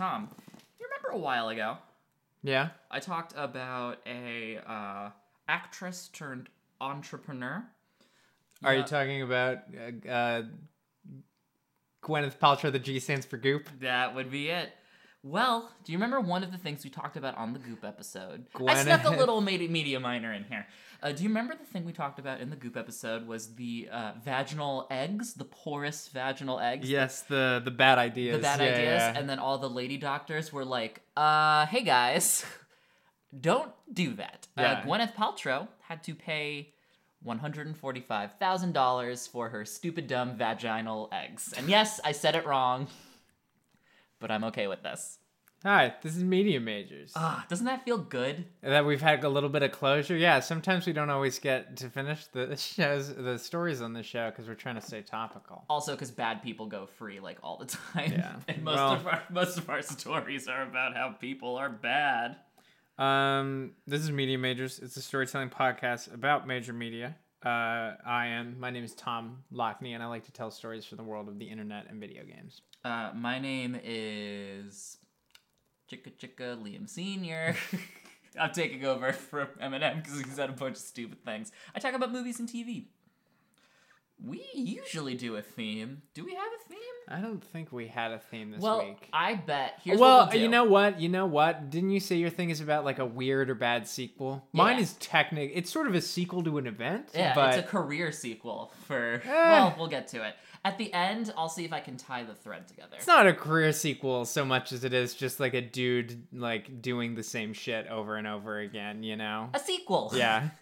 Tom, 0.00 0.30
you 0.78 0.86
remember 0.86 1.10
a 1.10 1.18
while 1.22 1.50
ago 1.50 1.76
Yeah. 2.42 2.70
I 2.90 3.00
talked 3.00 3.34
about 3.36 3.98
a 4.06 4.58
uh, 4.66 5.10
actress 5.46 6.08
turned 6.08 6.48
entrepreneur. 6.80 7.62
Are 8.64 8.74
you 8.74 8.82
talking 8.82 9.20
about 9.20 9.58
uh, 10.08 10.08
uh, 10.08 10.42
Gwyneth 12.02 12.38
Paltrow? 12.38 12.72
The 12.72 12.78
G 12.78 12.98
stands 12.98 13.26
for 13.26 13.36
Goop. 13.36 13.68
That 13.80 14.14
would 14.14 14.30
be 14.30 14.48
it. 14.48 14.70
Well, 15.22 15.70
do 15.84 15.92
you 15.92 15.98
remember 15.98 16.18
one 16.20 16.42
of 16.44 16.50
the 16.50 16.56
things 16.56 16.82
we 16.82 16.88
talked 16.88 17.18
about 17.18 17.36
on 17.36 17.52
the 17.52 17.58
Goop 17.58 17.84
episode? 17.84 18.46
I 18.66 18.82
snuck 18.82 19.04
a 19.04 19.08
Gwyneth. 19.08 19.18
little 19.18 19.42
media, 19.42 19.68
media 19.68 20.00
minor 20.00 20.32
in 20.32 20.44
here. 20.44 20.66
Uh, 21.02 21.12
do 21.12 21.22
you 21.22 21.28
remember 21.30 21.54
the 21.54 21.64
thing 21.64 21.84
we 21.86 21.92
talked 21.92 22.18
about 22.18 22.40
in 22.40 22.50
the 22.50 22.56
Goop 22.56 22.76
episode 22.76 23.26
was 23.26 23.54
the 23.54 23.88
uh, 23.90 24.12
vaginal 24.22 24.86
eggs, 24.90 25.34
the 25.34 25.44
porous 25.44 26.08
vaginal 26.08 26.60
eggs? 26.60 26.90
Yes, 26.90 27.22
the 27.22 27.60
the 27.64 27.70
bad 27.70 27.98
ideas. 27.98 28.36
the 28.36 28.42
bad 28.42 28.60
Yeah, 28.60 28.66
ideas, 28.66 29.00
yeah. 29.00 29.18
and 29.18 29.28
then 29.28 29.38
all 29.38 29.58
the 29.58 29.70
lady 29.70 29.96
doctors 29.96 30.52
were 30.52 30.64
like, 30.64 31.00
uh, 31.16 31.66
hey 31.66 31.82
guys, 31.82 32.44
don't 33.40 33.72
do 33.92 34.14
that. 34.14 34.46
Yeah. 34.58 34.72
Uh, 34.72 34.82
Gwyneth 34.84 35.14
Paltrow 35.14 35.68
had 35.80 36.02
to 36.04 36.14
pay 36.14 36.72
$145,000 37.26 39.28
for 39.28 39.48
her 39.50 39.64
stupid, 39.64 40.06
dumb 40.06 40.36
vaginal 40.36 41.08
eggs. 41.12 41.52
And 41.56 41.68
yes, 41.68 42.00
I 42.04 42.12
said 42.12 42.34
it 42.36 42.46
wrong, 42.46 42.88
but 44.20 44.30
I'm 44.30 44.44
okay 44.44 44.66
with 44.66 44.82
this. 44.82 45.18
Hi, 45.62 45.92
this 46.00 46.16
is 46.16 46.24
Media 46.24 46.58
Majors. 46.58 47.12
Ah, 47.14 47.44
doesn't 47.50 47.66
that 47.66 47.84
feel 47.84 47.98
good? 47.98 48.46
that 48.62 48.86
we've 48.86 49.02
had 49.02 49.22
a 49.24 49.28
little 49.28 49.50
bit 49.50 49.62
of 49.62 49.72
closure. 49.72 50.16
Yeah, 50.16 50.40
sometimes 50.40 50.86
we 50.86 50.94
don't 50.94 51.10
always 51.10 51.38
get 51.38 51.76
to 51.78 51.90
finish 51.90 52.24
the 52.28 52.56
shows, 52.56 53.14
the 53.14 53.38
stories 53.38 53.82
on 53.82 53.92
the 53.92 54.02
show 54.02 54.30
because 54.30 54.48
we're 54.48 54.54
trying 54.54 54.76
to 54.76 54.80
stay 54.80 55.02
topical. 55.02 55.66
Also, 55.68 55.92
because 55.92 56.10
bad 56.10 56.42
people 56.42 56.64
go 56.64 56.86
free 56.86 57.20
like 57.20 57.36
all 57.42 57.58
the 57.58 57.66
time. 57.94 58.10
Yeah. 58.12 58.36
and 58.48 58.62
most 58.64 58.76
Well- 58.76 58.92
of 58.94 59.06
our 59.06 59.22
most 59.30 59.58
of 59.58 59.68
our 59.68 59.82
stories 59.82 60.48
are 60.48 60.62
about 60.62 60.96
how 60.96 61.10
people 61.10 61.56
are 61.56 61.68
bad. 61.68 62.36
Um, 62.96 63.72
this 63.86 64.00
is 64.00 64.10
Media 64.10 64.38
Majors. 64.38 64.78
It's 64.78 64.96
a 64.96 65.02
storytelling 65.02 65.50
podcast 65.50 66.12
about 66.14 66.46
major 66.46 66.72
media. 66.72 67.16
Uh, 67.44 67.96
I 68.06 68.28
am. 68.28 68.58
My 68.58 68.70
name 68.70 68.84
is 68.84 68.94
Tom 68.94 69.42
Lockney, 69.52 69.92
and 69.94 70.02
I 70.02 70.06
like 70.06 70.24
to 70.24 70.32
tell 70.32 70.50
stories 70.50 70.86
from 70.86 70.96
the 70.96 71.04
world 71.04 71.28
of 71.28 71.38
the 71.38 71.46
internet 71.46 71.86
and 71.90 72.00
video 72.00 72.22
games. 72.24 72.62
Uh, 72.82 73.10
my 73.14 73.38
name 73.38 73.78
is 73.82 74.96
Chicka 75.90 76.12
Chicka 76.12 76.56
Liam 76.62 76.88
Senior. 76.88 77.56
I'm 78.38 78.52
taking 78.52 78.84
over 78.84 79.12
for 79.12 79.46
Eminem 79.60 80.02
because 80.02 80.20
he 80.20 80.30
said 80.30 80.50
a 80.50 80.52
bunch 80.52 80.76
of 80.76 80.82
stupid 80.82 81.24
things. 81.24 81.50
I 81.74 81.80
talk 81.80 81.94
about 81.94 82.12
movies 82.12 82.38
and 82.38 82.48
TV. 82.48 82.86
We 84.24 84.46
usually 84.54 85.14
do 85.14 85.36
a 85.36 85.42
theme. 85.42 86.02
Do 86.14 86.24
we 86.24 86.34
have 86.34 86.52
a 86.52 86.68
theme? 86.68 86.78
I 87.08 87.20
don't 87.20 87.42
think 87.42 87.72
we 87.72 87.88
had 87.88 88.12
a 88.12 88.18
theme 88.18 88.50
this 88.52 88.60
well, 88.60 88.84
week. 88.84 89.08
I 89.12 89.34
bet. 89.34 89.80
Here's 89.82 89.98
well, 89.98 90.18
what 90.18 90.32
we'll 90.32 90.42
you 90.42 90.48
know 90.48 90.64
what? 90.64 91.00
You 91.00 91.08
know 91.08 91.26
what? 91.26 91.70
Didn't 91.70 91.90
you 91.90 92.00
say 92.00 92.16
your 92.16 92.30
thing 92.30 92.50
is 92.50 92.60
about 92.60 92.84
like 92.84 92.98
a 92.98 93.04
weird 93.04 93.50
or 93.50 93.54
bad 93.54 93.88
sequel? 93.88 94.46
Mine 94.52 94.78
is 94.78 94.92
technic. 94.94 95.52
It's 95.54 95.72
sort 95.72 95.86
of 95.86 95.94
a 95.94 96.00
sequel 96.00 96.44
to 96.44 96.58
an 96.58 96.66
event. 96.66 97.08
Yeah, 97.14 97.34
but 97.34 97.54
it's 97.54 97.66
a 97.66 97.68
career 97.68 98.12
sequel 98.12 98.72
for. 98.86 99.22
Eh. 99.24 99.28
Well, 99.28 99.74
we'll 99.78 99.88
get 99.88 100.08
to 100.08 100.26
it. 100.26 100.34
At 100.64 100.76
the 100.76 100.92
end, 100.92 101.32
I'll 101.36 101.48
see 101.48 101.64
if 101.64 101.72
I 101.72 101.80
can 101.80 101.96
tie 101.96 102.22
the 102.22 102.34
thread 102.34 102.68
together. 102.68 102.96
it's 102.96 103.06
not 103.06 103.26
a 103.26 103.32
career 103.32 103.72
sequel 103.72 104.26
so 104.26 104.44
much 104.44 104.72
as 104.72 104.84
it 104.84 104.92
is 104.92 105.14
just 105.14 105.40
like 105.40 105.54
a 105.54 105.62
dude 105.62 106.26
like 106.32 106.82
doing 106.82 107.14
the 107.14 107.22
same 107.22 107.54
shit 107.54 107.86
over 107.88 108.16
and 108.16 108.26
over 108.26 108.58
again. 108.58 109.02
You 109.02 109.16
know? 109.16 109.48
A 109.54 109.58
sequel. 109.58 110.12
Yeah. 110.14 110.50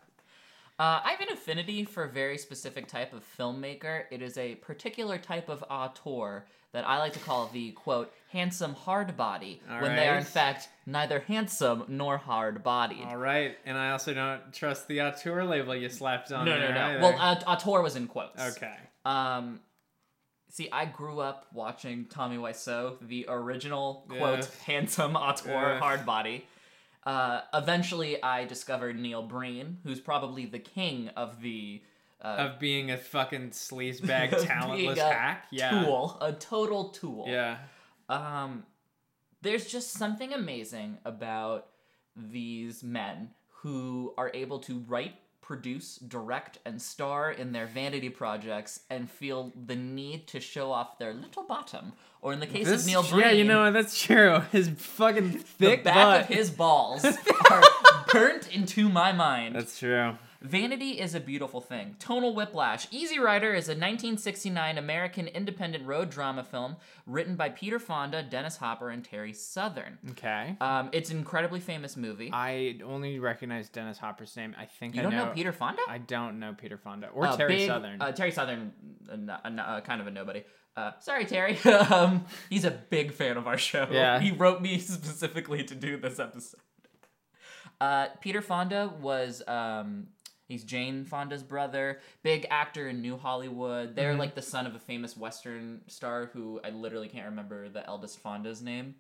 Uh, 0.79 1.01
I 1.05 1.11
have 1.11 1.21
an 1.21 1.33
affinity 1.33 1.84
for 1.84 2.05
a 2.05 2.09
very 2.09 2.39
specific 2.39 2.87
type 2.87 3.12
of 3.12 3.25
filmmaker. 3.37 4.05
It 4.13 4.23
is 4.23 4.39
a 4.39 4.55
particular 4.57 5.19
type 5.19 5.48
of 5.48 5.64
auteur 5.69 6.47
that 6.73 6.86
I 6.86 6.98
like 6.98 7.14
to 7.14 7.19
call 7.19 7.48
the 7.52 7.73
quote 7.73 8.13
handsome 8.30 8.75
hard 8.75 9.17
body 9.17 9.61
All 9.69 9.80
when 9.80 9.97
they 9.97 10.07
are 10.07 10.19
in 10.19 10.25
fact 10.25 10.69
neither 10.86 11.19
handsome 11.20 11.83
nor 11.89 12.17
hard 12.17 12.63
bodied. 12.63 13.05
All 13.05 13.17
right, 13.17 13.57
and 13.67 13.77
I 13.77 13.91
also 13.91 14.14
don't 14.14 14.52
trust 14.52 14.86
the 14.86 15.01
auteur 15.02 15.45
label 15.45 15.75
you 15.75 15.89
slapped 15.89 16.30
on 16.30 16.45
No, 16.45 16.58
no, 16.61 16.70
no. 16.73 16.81
either. 16.81 17.01
Well, 17.01 17.17
uh, 17.19 17.41
auteur 17.47 17.83
was 17.83 17.97
in 17.97 18.07
quotes. 18.07 18.41
okay. 18.57 18.77
Um, 19.05 19.58
see, 20.51 20.69
I 20.70 20.85
grew 20.85 21.19
up 21.19 21.47
watching 21.52 22.05
Tommy 22.05 22.36
Wiseau, 22.36 22.98
the 23.01 23.27
original 23.29 24.05
quote 24.17 24.41
Ugh. 24.41 24.48
handsome 24.64 25.17
auteur 25.17 25.73
Ugh. 25.75 25.81
hard 25.81 26.07
body. 26.07 26.45
Uh, 27.05 27.41
eventually, 27.55 28.23
I 28.23 28.45
discovered 28.45 28.98
Neil 28.98 29.23
Breen, 29.23 29.79
who's 29.85 30.01
probably 30.01 30.47
the 30.47 30.59
king 30.59 31.09
of 31.17 31.41
the 31.41 31.83
uh, 32.20 32.51
Of 32.51 32.59
being 32.59 32.91
a 32.91 32.97
fucking 32.97 33.51
sleazebag, 33.51 34.45
talentless 34.47 34.98
hack. 34.98 35.47
Yeah. 35.53 35.85
tool, 35.85 36.19
a 36.20 36.33
total 36.33 36.89
tool. 36.89 37.27
Yeah. 37.29 37.58
Um, 38.08 38.64
there's 39.42 39.67
just 39.67 39.92
something 39.92 40.33
amazing 40.33 40.98
about 41.05 41.67
these 42.17 42.83
men 42.83 43.31
who 43.63 44.14
are 44.19 44.31
able 44.35 44.58
to 44.61 44.81
write, 44.81 45.14
produce, 45.48 45.97
direct, 45.97 46.59
and 46.67 46.81
star 46.81 47.33
in 47.33 47.53
their 47.53 47.64
vanity 47.64 48.11
projects 48.11 48.81
and 48.91 49.11
feel 49.11 49.51
the 49.67 49.75
need 49.75 50.27
to 50.29 50.39
show 50.41 50.70
off 50.70 50.98
their 50.98 51.14
little 51.14 51.42
bottom. 51.42 51.95
Or 52.20 52.35
in 52.35 52.41
the 52.41 52.47
case 52.47 52.67
This- 52.67 52.83
of 52.83 52.86
Neil 52.86 53.03
Breen, 53.03 53.20
yeah, 53.23 53.31
you 53.31 53.45
know 53.45 53.63
what? 53.64 53.73
That's 53.73 53.98
true. 54.01 54.41
His 54.53 54.69
fucking 54.69 55.31
thick 55.39 55.81
the 55.81 55.85
back 55.85 55.95
butt. 55.95 56.20
of 56.20 56.27
his 56.29 56.51
balls 56.51 57.03
are 57.51 57.63
burnt 58.13 58.55
into 58.55 58.91
my 58.91 59.13
mind. 59.13 59.55
That's 59.57 59.79
true. 59.79 60.17
Vanity 60.41 61.01
is 61.01 61.15
a 61.17 61.21
beautiful 61.21 61.61
thing. 61.61 61.97
Tonal 61.99 62.33
Whiplash. 62.35 62.87
Easy 62.93 63.19
Rider 63.19 63.53
is 63.55 63.69
a 63.69 63.73
1969 63.73 64.79
American 64.79 65.27
independent 65.27 65.85
road 65.85 66.11
drama 66.11 66.45
film 66.45 66.77
written 67.07 67.35
by 67.35 67.49
Peter 67.49 67.81
Fonda, 67.81 68.23
Dennis 68.23 68.57
Hopper, 68.57 68.91
and 68.91 69.05
Terry 69.05 69.33
Southern. 69.33 69.99
Okay. 70.11 70.57
Um, 70.61 70.91
it's 70.93 71.11
an 71.11 71.19
incredibly 71.19 71.59
famous 71.59 71.97
movie. 71.97 72.31
I 72.33 72.79
only 72.85 73.19
recognize 73.19 73.69
Dennis 73.69 73.99
Hopper's 73.99 74.37
name. 74.37 74.55
I 74.57 74.67
think 74.67 74.95
you 74.95 75.01
I 75.01 75.03
don't 75.03 75.13
know, 75.13 75.25
know 75.27 75.33
Peter 75.33 75.53
Fonda? 75.53 75.83
I 75.89 75.99
don't 75.99 76.39
know 76.39 76.55
Peter 76.57 76.79
Fonda 76.79 77.09
or 77.09 77.27
Uh, 77.27 77.37
Terry 77.37 77.57
big- 77.57 77.69
Southern. 77.69 78.01
Uh, 78.01 78.13
Terry 78.13 78.31
Southern, 78.31 78.73
uh, 79.11 79.39
uh, 79.45 79.49
uh, 79.61 79.81
kind 79.81 80.01
of 80.01 80.07
a 80.07 80.11
nobody. 80.13 80.45
Uh, 80.77 80.93
sorry, 81.01 81.25
Terry. 81.25 81.59
um, 81.91 82.25
he's 82.49 82.65
a 82.65 82.70
big 82.70 83.13
fan 83.13 83.37
of 83.37 83.49
our 83.49 83.59
show. 83.59 83.89
Yeah. 83.91 84.20
He 84.20 84.31
wrote 84.31 84.63
me 84.63 84.79
specifically 84.79 85.65
to 85.65 85.75
do 85.75 85.97
this 85.97 86.20
episode. 86.20 86.61
Uh, 87.81 88.09
Peter 88.20 88.43
Fonda 88.43 88.93
was 89.01 89.41
um, 89.47 90.09
he's 90.48 90.64
Jane 90.64 91.05
Fonda's 91.05 91.42
brother, 91.42 92.01
big 92.23 92.47
actor 92.51 92.89
in 92.89 93.01
New 93.01 93.17
Hollywood. 93.17 93.95
They're 93.95 94.11
Mm-hmm. 94.11 94.19
like 94.20 94.35
the 94.35 94.42
son 94.42 94.67
of 94.67 94.75
a 94.75 94.79
famous 94.81 95.17
Western 95.17 95.83
star 95.86 96.31
who 96.33 96.61
I 96.64 96.70
literally 96.70 97.09
can't 97.09 97.27
remember 97.27 97.69
the 97.69 97.86
eldest 97.86 98.19
Fonda's 98.19 98.61
name. 98.63 98.95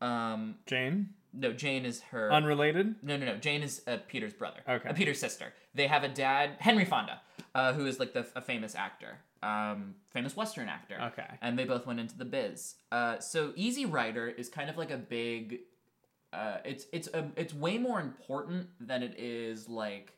Um, 0.00 0.56
Jane. 0.66 1.10
no, 1.32 1.52
Jane 1.52 1.84
is 1.86 2.00
her. 2.10 2.32
Unrelated. 2.32 2.96
No, 3.02 3.16
no, 3.16 3.26
no. 3.26 3.36
Jane 3.36 3.62
is 3.62 3.82
uh, 3.86 3.98
Peter's 4.08 4.32
brother. 4.34 4.60
Okay. 4.68 4.88
Uh, 4.88 4.92
Peter's 4.92 5.18
sister. 5.20 5.52
They 5.74 5.86
have 5.86 6.04
a 6.04 6.08
dad, 6.08 6.50
Henry 6.58 6.84
Fonda, 6.84 7.20
uh, 7.54 7.72
who 7.72 7.86
is 7.86 7.98
like 7.98 8.12
the 8.12 8.26
a 8.34 8.40
famous 8.42 8.74
actor, 8.74 9.18
um, 9.42 9.94
famous 10.10 10.36
Western 10.36 10.68
actor. 10.68 10.96
Okay. 11.12 11.26
And 11.40 11.58
they 11.58 11.64
both 11.64 11.86
went 11.86 12.00
into 12.00 12.16
the 12.16 12.24
biz. 12.26 12.74
Uh, 12.92 13.18
so 13.20 13.52
Easy 13.56 13.86
Rider 13.86 14.28
is 14.28 14.48
kind 14.48 14.68
of 14.70 14.76
like 14.76 14.90
a 14.90 14.96
big. 14.98 15.60
Uh, 16.32 16.58
it's 16.64 16.86
it's 16.92 17.08
a, 17.14 17.30
it's 17.36 17.54
way 17.54 17.78
more 17.78 18.00
important 18.00 18.66
than 18.80 19.02
it 19.02 19.14
is 19.18 19.68
like. 19.68 20.12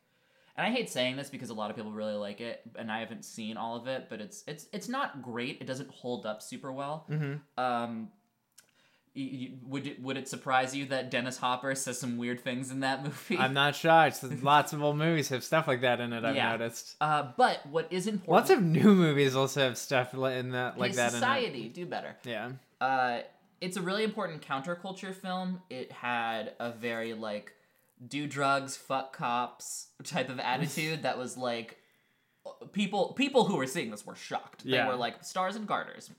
And 0.58 0.66
I 0.66 0.70
hate 0.70 0.90
saying 0.90 1.16
this 1.16 1.30
because 1.30 1.50
a 1.50 1.54
lot 1.54 1.70
of 1.70 1.76
people 1.76 1.92
really 1.92 2.14
like 2.16 2.40
it, 2.40 2.60
and 2.76 2.90
I 2.90 2.98
haven't 3.00 3.24
seen 3.24 3.56
all 3.56 3.76
of 3.76 3.86
it. 3.86 4.08
But 4.10 4.20
it's 4.20 4.42
it's 4.48 4.66
it's 4.72 4.88
not 4.88 5.22
great. 5.22 5.58
It 5.60 5.66
doesn't 5.68 5.88
hold 5.88 6.26
up 6.26 6.42
super 6.42 6.72
well. 6.72 7.06
Mm-hmm. 7.08 7.34
Um, 7.64 8.08
y- 9.14 9.30
y- 9.32 9.50
would 9.66 9.86
it 9.86 10.02
would 10.02 10.16
it 10.16 10.28
surprise 10.28 10.74
you 10.74 10.86
that 10.86 11.10
Dennis 11.12 11.38
Hopper 11.38 11.74
says 11.76 11.98
some 12.00 12.16
weird 12.18 12.40
things 12.40 12.70
in 12.72 12.80
that 12.80 13.04
movie? 13.04 13.38
I'm 13.38 13.54
not 13.54 13.76
shocked. 13.76 14.22
Lots 14.42 14.72
of 14.72 14.82
old 14.82 14.96
movies 14.98 15.28
have 15.28 15.44
stuff 15.44 15.68
like 15.68 15.82
that 15.82 16.00
in 16.00 16.12
it. 16.12 16.24
I've 16.24 16.34
Yeah. 16.36 16.50
noticed. 16.50 16.96
Uh, 17.00 17.30
but 17.36 17.64
what 17.66 17.86
is 17.92 18.08
important? 18.08 18.32
Lots 18.32 18.50
of 18.50 18.62
new 18.62 18.94
movies 18.94 19.36
also 19.36 19.60
have 19.60 19.78
stuff 19.78 20.12
in 20.12 20.50
that 20.50 20.76
like 20.76 20.94
that 20.94 21.12
society 21.12 21.68
do 21.68 21.86
better. 21.86 22.16
Yeah. 22.24 22.50
Uh, 22.80 23.20
it's 23.60 23.76
a 23.76 23.82
really 23.82 24.04
important 24.04 24.42
counterculture 24.42 25.14
film. 25.14 25.60
It 25.70 25.90
had 25.92 26.52
a 26.60 26.72
very 26.72 27.14
like 27.14 27.52
do 28.06 28.26
drugs, 28.26 28.76
fuck 28.76 29.16
cops 29.16 29.88
type 30.04 30.28
of 30.30 30.38
attitude 30.40 31.02
that 31.02 31.18
was 31.18 31.36
like 31.36 31.78
people 32.72 33.12
people 33.14 33.44
who 33.44 33.56
were 33.56 33.66
seeing 33.66 33.90
this 33.90 34.06
were 34.06 34.14
shocked. 34.14 34.64
They 34.64 34.84
were 34.84 34.96
like 34.96 35.24
stars 35.24 35.56
and 35.56 35.66
garters. 35.66 36.10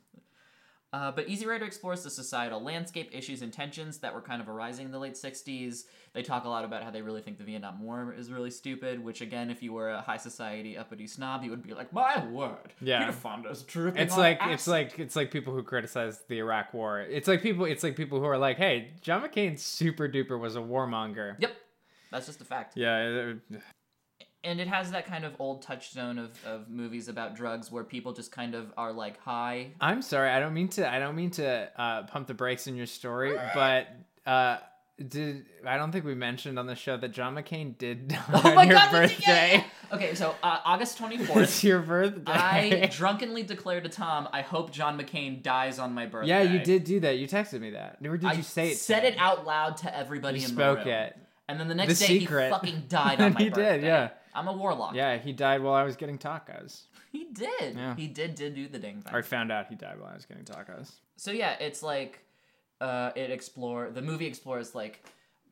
Uh, 0.91 1.11
but 1.11 1.29
Easy 1.29 1.45
Rider 1.45 1.65
explores 1.65 2.01
the 2.03 2.09
societal 2.09 2.63
landscape, 2.63 3.11
issues, 3.13 3.43
and 3.43 3.53
tensions 3.53 3.99
that 3.99 4.11
were 4.11 4.21
kind 4.21 4.41
of 4.41 4.49
arising 4.49 4.87
in 4.87 4.91
the 4.91 4.97
late 4.97 5.13
60s. 5.13 5.83
They 6.13 6.23
talk 6.23 6.45
a 6.45 6.49
lot 6.49 6.65
about 6.65 6.81
how 6.81 6.89
they 6.89 7.03
really 7.03 7.21
think 7.21 7.37
the 7.37 7.43
Vietnam 7.43 7.83
War 7.83 8.11
is 8.17 8.31
really 8.31 8.49
stupid, 8.49 9.03
which, 9.03 9.21
again, 9.21 9.51
if 9.51 9.61
you 9.61 9.71
were 9.71 9.91
a 9.91 10.01
high 10.01 10.17
society 10.17 10.75
uppity 10.79 11.05
snob, 11.05 11.43
you 11.43 11.51
would 11.51 11.61
be 11.61 11.75
like, 11.75 11.93
my 11.93 12.25
word, 12.25 12.73
Yeah. 12.81 13.01
Peter 13.01 13.11
Fonda's 13.11 13.61
dripping 13.61 14.01
It's 14.01 14.17
like 14.17 14.39
acid." 14.41 14.53
it's 14.53 14.67
like 14.67 14.97
it's 14.97 15.15
like 15.15 15.29
people 15.29 15.53
who 15.53 15.61
criticize 15.61 16.23
the 16.27 16.39
Iraq 16.39 16.73
War. 16.73 17.01
It's 17.01 17.27
like 17.27 17.43
people 17.43 17.65
it's 17.65 17.83
like 17.83 17.95
people 17.95 18.17
who 18.19 18.25
are 18.25 18.39
like, 18.39 18.57
"Hey, 18.57 18.89
John 19.01 19.21
McCain 19.21 19.59
super 19.59 20.09
duper 20.09 20.39
was 20.39 20.55
a 20.55 20.59
warmonger." 20.59 21.35
Yep, 21.37 21.51
that's 22.11 22.25
just 22.25 22.41
a 22.41 22.45
fact. 22.45 22.75
Yeah. 22.75 23.33
and 24.43 24.61
it 24.61 24.67
has 24.67 24.91
that 24.91 25.05
kind 25.05 25.25
of 25.25 25.33
old 25.39 25.61
touchstone 25.61 26.17
of, 26.17 26.31
of 26.45 26.69
movies 26.69 27.07
about 27.09 27.35
drugs 27.35 27.71
where 27.71 27.83
people 27.83 28.13
just 28.13 28.31
kind 28.31 28.55
of 28.55 28.71
are 28.77 28.93
like 28.93 29.19
high. 29.21 29.71
I'm 29.81 30.01
sorry. 30.01 30.29
I 30.29 30.39
don't 30.39 30.53
mean 30.53 30.69
to. 30.69 30.89
I 30.91 30.99
don't 30.99 31.15
mean 31.15 31.31
to 31.31 31.69
uh, 31.81 32.03
pump 32.03 32.27
the 32.27 32.33
brakes 32.33 32.67
in 32.67 32.75
your 32.75 32.85
story, 32.85 33.33
but 33.53 33.87
uh, 34.25 34.57
did 35.07 35.45
I 35.65 35.77
don't 35.77 35.91
think 35.91 36.05
we 36.05 36.15
mentioned 36.15 36.57
on 36.59 36.67
the 36.67 36.75
show 36.75 36.97
that 36.97 37.09
John 37.11 37.35
McCain 37.35 37.77
did 37.77 38.07
die 38.09 38.19
Oh 38.33 38.49
on 38.49 38.55
my 38.55 38.63
your 38.63 38.73
god! 38.73 38.91
birthday. 38.91 39.23
yeah. 39.57 39.63
Okay, 39.91 40.13
so 40.13 40.35
uh, 40.43 40.59
August 40.65 40.97
twenty 40.99 41.17
fourth. 41.17 41.43
It's 41.43 41.63
your 41.63 41.79
birthday. 41.81 42.23
I 42.31 42.85
drunkenly 42.91 43.43
declared 43.43 43.83
to 43.85 43.89
Tom, 43.89 44.27
"I 44.31 44.41
hope 44.41 44.71
John 44.71 44.99
McCain 44.99 45.41
dies 45.41 45.79
on 45.79 45.93
my 45.93 46.05
birthday." 46.05 46.29
yeah, 46.29 46.41
you 46.43 46.59
did 46.59 46.83
do 46.83 46.99
that. 47.01 47.17
You 47.17 47.27
texted 47.27 47.59
me 47.59 47.71
that, 47.71 47.97
or 48.05 48.15
did 48.17 48.29
I 48.29 48.33
you 48.33 48.43
say 48.43 48.69
it? 48.69 48.77
said 48.77 49.01
me? 49.03 49.09
it 49.09 49.15
out 49.17 49.45
loud 49.47 49.77
to 49.77 49.97
everybody 49.97 50.39
You 50.39 50.45
in 50.45 50.51
spoke 50.51 50.79
the 50.83 50.85
room. 50.91 50.95
it. 50.95 51.17
And 51.49 51.59
then 51.59 51.67
the 51.67 51.75
next 51.75 51.99
The 51.99 52.07
day 52.07 52.19
secret. 52.19 52.45
he 52.45 52.49
fucking 52.51 52.83
died 52.87 53.19
on 53.25 53.33
my 53.33 53.39
He 53.41 53.49
birthday. 53.49 53.77
did, 53.77 53.83
yeah. 53.85 54.09
I'm 54.35 54.47
a 54.47 54.53
warlock. 54.53 54.93
Yeah, 54.93 55.17
he 55.17 55.33
died 55.33 55.61
while 55.63 55.73
I 55.73 55.83
was 55.83 55.95
getting 55.95 56.17
tacos. 56.17 56.81
He 57.11 57.25
did. 57.33 57.75
Yeah. 57.75 57.95
He 57.95 58.05
did 58.07 58.35
did 58.35 58.53
do 58.53 58.67
the 58.67 58.77
dang 58.77 59.01
thing. 59.01 59.11
I 59.15 59.23
found 59.23 59.51
out 59.51 59.65
he 59.67 59.73
died 59.75 59.99
while 59.99 60.11
I 60.11 60.13
was 60.13 60.25
getting 60.27 60.43
tacos. 60.43 60.91
So 61.17 61.31
yeah, 61.31 61.53
it's 61.59 61.81
like 61.81 62.23
uh 62.81 63.09
it 63.15 63.31
explore 63.31 63.89
the 63.89 64.03
movie 64.03 64.27
explores 64.27 64.75
like 64.75 65.03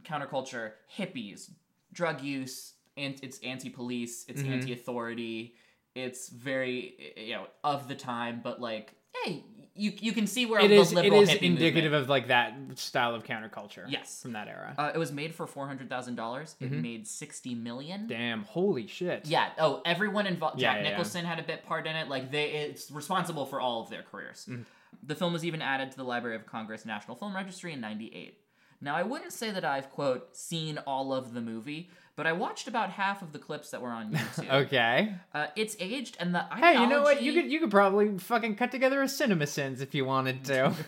counterculture, 0.04 0.74
hippies, 0.96 1.50
drug 1.94 2.22
use, 2.22 2.74
and 2.96 3.16
it's 3.24 3.40
anti-police, 3.40 4.26
it's 4.30 4.44
Mhm. 4.44 4.52
anti-authority. 4.52 5.56
It's 5.96 6.30
very 6.30 7.14
you 7.18 7.34
know 7.34 7.48
of 7.64 7.88
the 7.88 7.96
time, 7.96 8.42
but 8.44 8.62
like 8.62 8.94
hey, 9.24 9.44
you 9.78 9.94
you 10.00 10.12
can 10.12 10.28
see 10.28 10.46
where 10.46 10.60
It 10.60 10.72
is. 10.72 10.92
It 10.92 11.06
is 11.14 11.30
indicative 11.30 11.92
movement- 11.92 11.96
of 11.96 12.10
like 12.10 12.28
that 12.28 12.56
style 12.76 13.16
of 13.16 13.24
counterculture. 13.24 13.86
Yes. 13.88 14.22
From 14.22 14.34
that 14.34 14.48
era. 14.48 14.74
Uh, 14.78 14.92
it 14.94 14.98
was 14.98 15.12
made 15.12 15.34
for 15.36 15.48
four 15.48 15.68
hundred 15.68 15.90
thousand 15.90 16.16
dollars. 16.16 16.56
It 16.60 16.72
Mhm. 16.72 16.82
made 16.82 17.08
sixty 17.08 17.56
million. 17.56 18.08
Damn. 18.08 18.44
Holy 18.44 18.88
shit. 18.88 19.26
Yeah. 19.26 19.50
Oh, 19.60 19.82
everyone 19.86 20.28
involved. 20.28 20.60
Yeah, 20.60 20.70
Jack 20.74 20.78
yeah, 20.78 20.84
yeah. 20.84 20.90
Nicholson 20.92 21.26
had 21.26 21.40
a 21.40 21.44
bit 21.44 21.66
part 21.66 21.88
in 21.88 21.96
it. 21.96 22.08
Like 22.10 22.32
they, 22.32 22.52
it's 22.52 22.90
responsible 22.92 23.46
for 23.46 23.62
all 23.62 23.82
of 23.82 23.90
their 23.90 24.04
careers. 24.04 24.48
Mm. 24.50 24.66
The 25.04 25.16
film 25.16 25.34
was 25.34 25.46
even 25.46 25.62
added 25.62 25.92
to 25.92 25.98
the 25.98 26.04
Library 26.04 26.36
of 26.36 26.46
Congress 26.46 26.86
National 26.86 27.16
Film 27.16 27.36
Registry 27.36 27.74
in 27.74 27.82
'98. 27.82 28.40
Now, 28.80 28.96
I 28.96 29.04
wouldn't 29.04 29.34
say 29.34 29.50
that 29.52 29.66
I've 29.66 29.90
quote 29.90 30.36
seen 30.36 30.78
all 30.86 31.12
of 31.14 31.34
the 31.34 31.42
movie, 31.42 31.90
but 32.18 32.28
I 32.28 32.34
watched 32.34 32.68
about 32.68 32.90
half 32.90 33.22
of 33.22 33.32
the 33.32 33.40
clips 33.40 33.70
that 33.70 33.82
were 33.82 33.92
on 33.92 34.12
YouTube. 34.14 34.52
Okay. 34.66 35.16
uh, 35.34 35.48
it's 35.56 35.78
aged, 35.80 36.18
and 36.20 36.36
the 36.36 36.44
Hey, 36.54 36.82
you 36.82 36.88
know 36.88 37.04
what? 37.04 37.22
You 37.22 37.32
could 37.32 37.50
you 37.50 37.62
could 37.62 37.72
probably 37.72 38.18
fucking 38.18 38.56
cut 38.56 38.72
together 38.72 39.02
a 39.02 39.08
cinema 39.08 39.48
sins 39.48 39.80
if 39.80 39.96
you 39.96 40.04
wanted 40.04 40.44
to. 40.46 40.74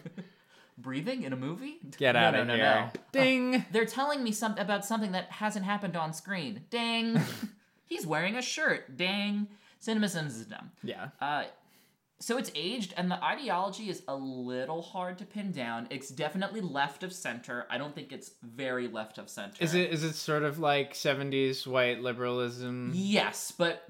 breathing 0.81 1.23
in 1.23 1.33
a 1.33 1.35
movie. 1.35 1.77
Get 1.97 2.13
no, 2.13 2.19
out 2.19 2.33
no, 2.33 2.41
of 2.41 2.47
no, 2.47 2.55
here. 2.55 2.91
No. 2.93 3.01
Ding. 3.11 3.65
They're 3.71 3.85
telling 3.85 4.23
me 4.23 4.31
something 4.31 4.61
about 4.61 4.85
something 4.85 5.11
that 5.11 5.25
hasn't 5.29 5.65
happened 5.65 5.95
on 5.95 6.13
screen. 6.13 6.61
Ding. 6.69 7.19
He's 7.85 8.05
wearing 8.05 8.35
a 8.35 8.41
shirt. 8.41 8.97
Dang. 8.97 9.47
CinemaSins 9.85 10.27
is 10.27 10.45
dumb. 10.45 10.71
Yeah. 10.83 11.09
Uh, 11.21 11.45
so 12.21 12.38
it's 12.38 12.51
aged, 12.54 12.94
and 12.98 13.10
the 13.10 13.24
ideology 13.24 13.89
is 13.89 14.04
a 14.07 14.16
little 14.16 14.81
hard 14.81 15.18
to 15.19 15.25
pin 15.25 15.51
down. 15.51 15.88
It's 15.89 16.10
definitely 16.10 16.60
left 16.60 17.04
of 17.04 17.13
center. 17.13 17.66
I 17.69 17.77
don't 17.77 17.95
think 17.95 18.12
it's 18.12 18.31
very 18.44 18.89
left 18.89 19.18
of 19.18 19.30
center. 19.30 19.56
Is 19.60 19.74
it 19.74 19.92
is 19.92 20.04
it 20.04 20.16
sort 20.16 20.44
of 20.44 20.60
like 20.60 20.95
seventies 20.95 21.66
white 21.66 22.01
liberalism? 22.01 22.92
Yes, 22.94 23.54
but 23.57 23.89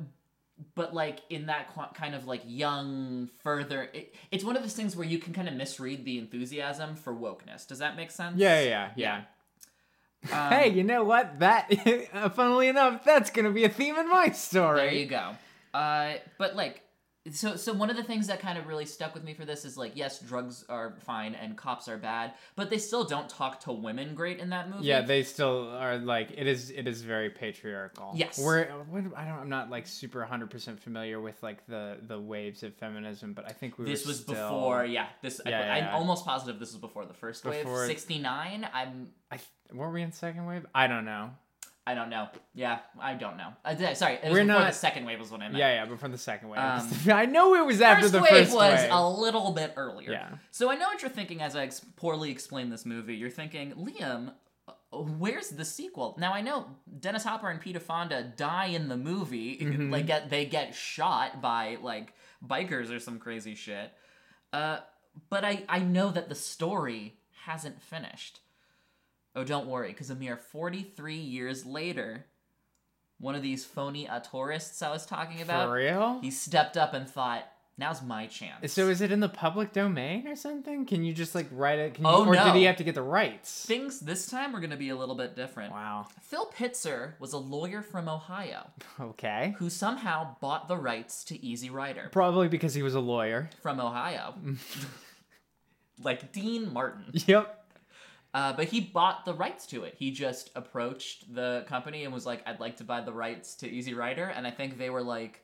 but 0.75 0.93
like 0.93 1.21
in 1.29 1.47
that 1.47 1.73
qu- 1.73 1.93
kind 1.95 2.13
of 2.13 2.27
like 2.27 2.43
young 2.45 3.29
further. 3.41 3.89
It, 3.93 4.13
it's 4.29 4.43
one 4.43 4.55
of 4.55 4.61
those 4.61 4.73
things 4.73 4.95
where 4.95 5.07
you 5.07 5.17
can 5.17 5.33
kind 5.33 5.47
of 5.47 5.55
misread 5.55 6.05
the 6.05 6.19
enthusiasm 6.19 6.95
for 6.95 7.13
wokeness. 7.13 7.67
Does 7.67 7.79
that 7.79 7.95
make 7.95 8.11
sense? 8.11 8.37
Yeah, 8.37 8.61
yeah, 8.61 8.91
yeah. 8.95 9.21
Um, 10.31 10.51
hey, 10.51 10.69
you 10.69 10.83
know 10.83 11.03
what? 11.03 11.39
That, 11.39 12.33
funnily 12.35 12.67
enough, 12.67 13.03
that's 13.03 13.29
gonna 13.31 13.51
be 13.51 13.63
a 13.63 13.69
theme 13.69 13.95
in 13.95 14.09
my 14.09 14.29
story. 14.31 14.81
There 14.81 14.93
you 14.93 15.05
go. 15.07 15.31
Uh, 15.73 16.13
but 16.37 16.55
like, 16.55 16.83
so 17.31 17.55
so 17.57 17.73
one 17.73 17.89
of 17.89 17.97
the 17.97 18.03
things 18.03 18.27
that 18.27 18.39
kind 18.39 18.57
of 18.57 18.65
really 18.65 18.85
stuck 18.85 19.13
with 19.13 19.23
me 19.23 19.33
for 19.33 19.43
this 19.45 19.65
is 19.65 19.77
like, 19.77 19.91
yes, 19.95 20.19
drugs 20.19 20.63
are 20.69 20.95
fine 21.05 21.35
and 21.35 21.57
cops 21.57 21.87
are 21.87 21.97
bad, 21.97 22.33
but 22.55 22.69
they 22.69 22.77
still 22.77 23.03
don't 23.03 23.27
talk 23.29 23.59
to 23.61 23.71
women 23.71 24.15
great 24.15 24.39
in 24.39 24.49
that 24.51 24.69
movie. 24.69 24.85
Yeah, 24.85 25.01
they 25.01 25.23
still 25.23 25.69
are 25.69 25.97
like 25.97 26.31
it 26.35 26.47
is. 26.47 26.71
It 26.71 26.87
is 26.87 27.01
very 27.01 27.29
patriarchal. 27.29 28.13
Yes. 28.15 28.39
We're 28.39 28.65
what, 28.89 29.03
I 29.17 29.25
don't. 29.25 29.39
I'm 29.39 29.49
not 29.49 29.69
like 29.69 29.85
super 29.85 30.19
100 30.19 30.49
percent 30.49 30.79
familiar 30.79 31.19
with 31.19 31.41
like 31.43 31.65
the 31.67 31.97
the 32.01 32.19
waves 32.19 32.63
of 32.63 32.73
feminism, 32.75 33.33
but 33.33 33.45
I 33.47 33.51
think 33.51 33.77
we 33.77 33.85
This 33.85 34.05
were 34.05 34.09
was 34.09 34.21
still, 34.21 34.35
before, 34.35 34.85
yeah. 34.85 35.07
This 35.21 35.41
I, 35.45 35.49
Yeah, 35.49 35.59
yeah, 35.65 35.73
I'm 35.73 35.83
yeah. 35.85 35.93
almost 35.95 36.25
positive 36.25 36.59
this 36.59 36.71
was 36.71 36.79
before 36.81 37.05
the 37.05 37.13
first 37.13 37.43
Before- 37.43 37.73
wave. 37.81 37.87
Sixty 37.87 38.17
nine. 38.19 38.67
I'm. 38.73 39.09
I 39.31 39.39
were 39.73 39.91
we 39.91 40.01
in 40.01 40.11
second 40.13 40.45
wave? 40.45 40.65
I 40.73 40.87
don't 40.87 41.05
know. 41.05 41.31
I 41.89 41.95
don't 41.95 42.09
know. 42.09 42.27
Yeah, 42.53 42.79
I 42.99 43.13
don't 43.15 43.37
know. 43.37 43.49
Uh, 43.65 43.93
sorry, 43.95 44.15
it 44.15 44.23
was 44.25 44.33
We're 44.33 44.45
before 44.45 44.61
not- 44.61 44.67
the 44.73 44.77
second 44.77 45.05
wave 45.05 45.19
was 45.19 45.31
what 45.31 45.41
I 45.41 45.45
meant. 45.45 45.57
Yeah, 45.57 45.73
yeah, 45.73 45.85
before 45.85 46.09
the 46.09 46.17
second 46.17 46.49
wave. 46.49 46.59
Um, 46.59 46.87
I 47.11 47.25
know 47.25 47.55
it 47.55 47.65
was 47.65 47.81
after 47.81 48.07
the 48.09 48.19
First 48.19 48.31
wave 48.31 48.53
was 48.53 48.79
wave. 48.81 48.89
a 48.91 49.09
little 49.09 49.51
bit 49.51 49.73
earlier. 49.75 50.11
Yeah. 50.11 50.29
So 50.51 50.69
I 50.71 50.75
know 50.75 50.85
what 50.87 51.01
you're 51.01 51.09
thinking 51.09 51.41
as 51.41 51.55
I 51.55 51.63
ex- 51.63 51.81
poorly 51.95 52.29
explain 52.31 52.69
this 52.69 52.85
movie. 52.85 53.15
You're 53.15 53.29
thinking, 53.31 53.73
Liam, 53.73 54.33
uh, 54.67 54.73
where's 54.97 55.49
the 55.49 55.65
sequel? 55.65 56.15
Now 56.19 56.33
I 56.33 56.41
know 56.41 56.67
Dennis 56.99 57.23
Hopper 57.23 57.49
and 57.49 57.59
Peter 57.59 57.79
Fonda 57.79 58.23
die 58.37 58.67
in 58.67 58.87
the 58.87 58.97
movie. 58.97 59.57
Mhm. 59.61 59.91
Like 59.91 60.05
get 60.07 60.29
they 60.29 60.45
get 60.45 60.75
shot 60.75 61.41
by 61.41 61.77
like 61.81 62.13
bikers 62.45 62.91
or 62.95 62.99
some 62.99 63.17
crazy 63.19 63.55
shit. 63.55 63.91
Uh, 64.53 64.79
but 65.29 65.43
I 65.43 65.63
I 65.67 65.79
know 65.79 66.11
that 66.11 66.29
the 66.29 66.35
story 66.35 67.15
hasn't 67.45 67.81
finished. 67.81 68.41
Oh, 69.35 69.43
don't 69.43 69.67
worry, 69.67 69.89
because 69.89 70.09
a 70.09 70.15
mere 70.15 70.37
43 70.37 71.15
years 71.15 71.65
later, 71.65 72.25
one 73.19 73.35
of 73.35 73.41
these 73.41 73.63
phony 73.65 74.07
tourists 74.31 74.81
I 74.81 74.89
was 74.89 75.05
talking 75.05 75.41
about, 75.41 75.67
For 75.69 75.73
real? 75.75 76.19
he 76.21 76.31
stepped 76.31 76.77
up 76.77 76.93
and 76.93 77.07
thought, 77.07 77.43
"Now's 77.77 78.01
my 78.01 78.25
chance." 78.27 78.73
So 78.73 78.87
is 78.89 79.01
it 79.01 79.11
in 79.11 79.19
the 79.19 79.29
public 79.29 79.71
domain 79.71 80.27
or 80.27 80.35
something? 80.35 80.85
Can 80.85 81.03
you 81.03 81.13
just 81.13 81.35
like 81.35 81.47
write 81.51 81.79
it? 81.79 81.93
Can 81.95 82.05
you, 82.05 82.11
Oh, 82.11 82.25
or 82.25 82.33
no. 82.33 82.45
did 82.45 82.55
he 82.55 82.63
have 82.63 82.77
to 82.77 82.83
get 82.83 82.95
the 82.95 83.01
rights? 83.03 83.65
Things 83.65 83.99
this 83.99 84.25
time 84.27 84.55
are 84.55 84.59
going 84.59 84.71
to 84.71 84.77
be 84.77 84.89
a 84.89 84.95
little 84.95 85.15
bit 85.15 85.35
different. 85.35 85.71
Wow. 85.73 86.07
Phil 86.21 86.47
Pitzer 86.57 87.13
was 87.19 87.33
a 87.33 87.37
lawyer 87.37 87.81
from 87.81 88.09
Ohio 88.09 88.71
Okay. 88.99 89.53
who 89.59 89.69
somehow 89.69 90.35
bought 90.41 90.67
the 90.67 90.77
rights 90.77 91.23
to 91.25 91.45
Easy 91.45 91.69
Rider 91.69 92.09
Probably 92.11 92.47
because 92.47 92.73
he 92.73 92.81
was 92.83 92.95
a 92.95 92.99
lawyer. 92.99 93.49
from 93.61 93.79
Ohio. 93.79 94.33
like 96.01 96.31
Dean 96.31 96.71
Martin. 96.73 97.05
Yep. 97.13 97.58
Uh, 98.33 98.53
but 98.53 98.65
he 98.65 98.79
bought 98.79 99.25
the 99.25 99.33
rights 99.33 99.65
to 99.67 99.83
it. 99.83 99.95
He 99.97 100.11
just 100.11 100.51
approached 100.55 101.33
the 101.33 101.65
company 101.67 102.03
and 102.03 102.13
was 102.13 102.25
like, 102.25 102.47
I'd 102.47 102.59
like 102.59 102.77
to 102.77 102.83
buy 102.83 103.01
the 103.01 103.11
rights 103.11 103.55
to 103.55 103.69
Easy 103.69 103.93
Rider. 103.93 104.25
And 104.25 104.45
I 104.45 104.51
think 104.51 104.77
they 104.77 104.89
were 104.89 105.01
like, 105.01 105.43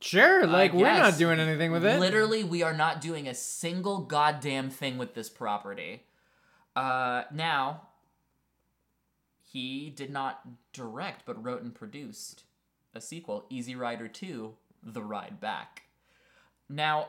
Sure. 0.00 0.46
Like 0.46 0.72
we're 0.72 0.84
not 0.84 1.18
doing 1.18 1.40
anything 1.40 1.72
with 1.72 1.84
it. 1.84 1.98
Literally, 1.98 2.44
we 2.44 2.62
are 2.62 2.72
not 2.72 3.00
doing 3.00 3.26
a 3.26 3.34
single 3.34 3.98
goddamn 3.98 4.70
thing 4.70 4.96
with 4.96 5.14
this 5.14 5.28
property. 5.28 6.04
Uh, 6.76 7.24
now, 7.32 7.88
he 9.42 9.90
did 9.90 10.10
not 10.10 10.40
direct, 10.72 11.24
but 11.26 11.42
wrote 11.42 11.62
and 11.62 11.74
produced 11.74 12.44
a 12.94 13.00
sequel, 13.00 13.44
Easy 13.50 13.74
Rider 13.74 14.06
2 14.06 14.54
The 14.84 15.02
Ride 15.02 15.40
Back. 15.40 15.82
Now, 16.68 17.08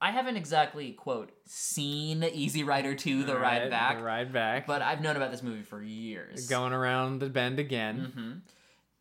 I 0.00 0.12
haven't 0.12 0.36
exactly, 0.36 0.92
quote, 0.92 1.30
seen 1.44 2.22
Easy 2.22 2.62
Rider 2.62 2.94
2 2.94 3.24
The 3.24 3.36
Ride 3.36 3.68
Back, 3.70 3.98
The 3.98 4.04
ride 4.04 4.32
back. 4.32 4.66
but 4.66 4.80
I've 4.80 5.00
known 5.00 5.16
about 5.16 5.30
this 5.32 5.42
movie 5.42 5.62
for 5.62 5.82
years. 5.82 6.46
going 6.48 6.72
around 6.72 7.18
the 7.20 7.28
bend 7.28 7.58
again. 7.58 8.12
hmm 8.14 8.32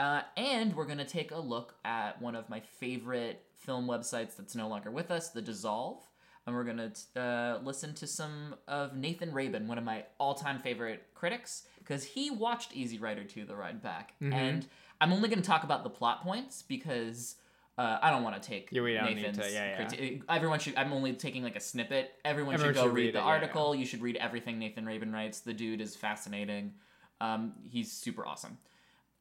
Uh, 0.04 0.22
and 0.36 0.75
we're 0.75 0.86
going 0.86 0.98
to 1.00 1.06
take 1.06 1.32
a 1.32 1.38
look 1.39 1.75
at 1.86 2.22
one 2.22 2.36
of 2.36 2.50
my 2.50 2.60
favorite 2.80 3.44
film 3.56 3.88
websites 3.88 4.36
that's 4.36 4.56
no 4.56 4.68
longer 4.68 4.89
with 4.92 5.12
us, 5.12 5.30
The 5.30 5.42
Dissolve. 5.42 6.01
And 6.46 6.56
we're 6.56 6.63
going 6.63 6.92
to 7.13 7.22
uh, 7.22 7.60
listen 7.63 7.94
to 7.96 8.08
some 8.08 8.56
of 8.68 8.96
Nathan 8.96 9.34
Rabin, 9.34 9.68
one 9.68 9.77
of 9.77 9.84
my 9.84 10.06
all 10.18 10.34
time 10.34 10.60
favorite 10.60 11.04
critics, 11.13 11.63
because 11.80 12.06
he 12.06 12.32
watched 12.32 12.74
Easy 12.75 12.98
Rider 12.98 13.24
2 13.24 13.46
The 13.46 13.56
Ride 13.56 13.82
Back. 13.84 14.13
Mhm. 14.22 14.34
And 14.34 14.68
I'm 15.01 15.12
only 15.13 15.30
going 15.30 15.42
to 15.42 15.48
talk 15.48 15.63
about 15.63 15.84
the 15.84 15.89
plot 15.92 16.24
points 16.24 16.62
because. 16.63 17.36
Uh, 17.78 18.00
I 18.02 18.10
don't 18.10 18.24
want 18.24 18.42
to 18.42 18.50
take 18.50 18.70
Yeah, 18.72 18.82
we 18.82 18.94
don't 18.96 19.06
need 19.06 19.18
Nathan's 19.18 19.38
to- 19.38 19.52
yeah, 19.54 19.80
yeah. 19.80 19.86
criti- 19.88 20.24
Everyone 20.28 20.58
should. 20.60 20.76
I'm 20.78 20.92
only 20.94 21.14
taking 21.14 21.44
like 21.44 21.56
a 21.56 21.60
snippet. 21.60 22.12
Everyone, 22.26 22.56
Everyone 22.56 22.74
should 22.74 22.82
go 22.82 22.88
should 22.88 22.96
read, 22.96 23.06
read 23.06 23.14
the 23.14 23.20
it, 23.20 23.22
yeah, 23.22 23.28
yeah. 23.28 23.32
article. 23.34 23.76
You 23.76 23.86
should 23.86 24.02
read 24.02 24.16
everything 24.16 24.58
Nathan 24.58 24.86
Rabin 24.86 25.14
writes. 25.14 25.42
The 25.42 25.54
dude 25.54 25.80
is 25.80 25.96
fascinating. 25.96 26.74
Um, 27.22 27.54
he's 27.70 27.92
super 27.92 28.26
awesome. 28.26 28.58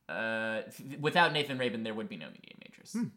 Uh, 0.09 0.63
f- 0.69 0.81
without 1.01 1.33
Nathan 1.35 1.59
Rabin, 1.59 1.83
there 1.83 1.93
would 1.93 2.09
be 2.09 2.17
no 2.17 2.29
Media 2.29 2.55
Majors. 2.65 2.93
Hmm. 2.93 3.09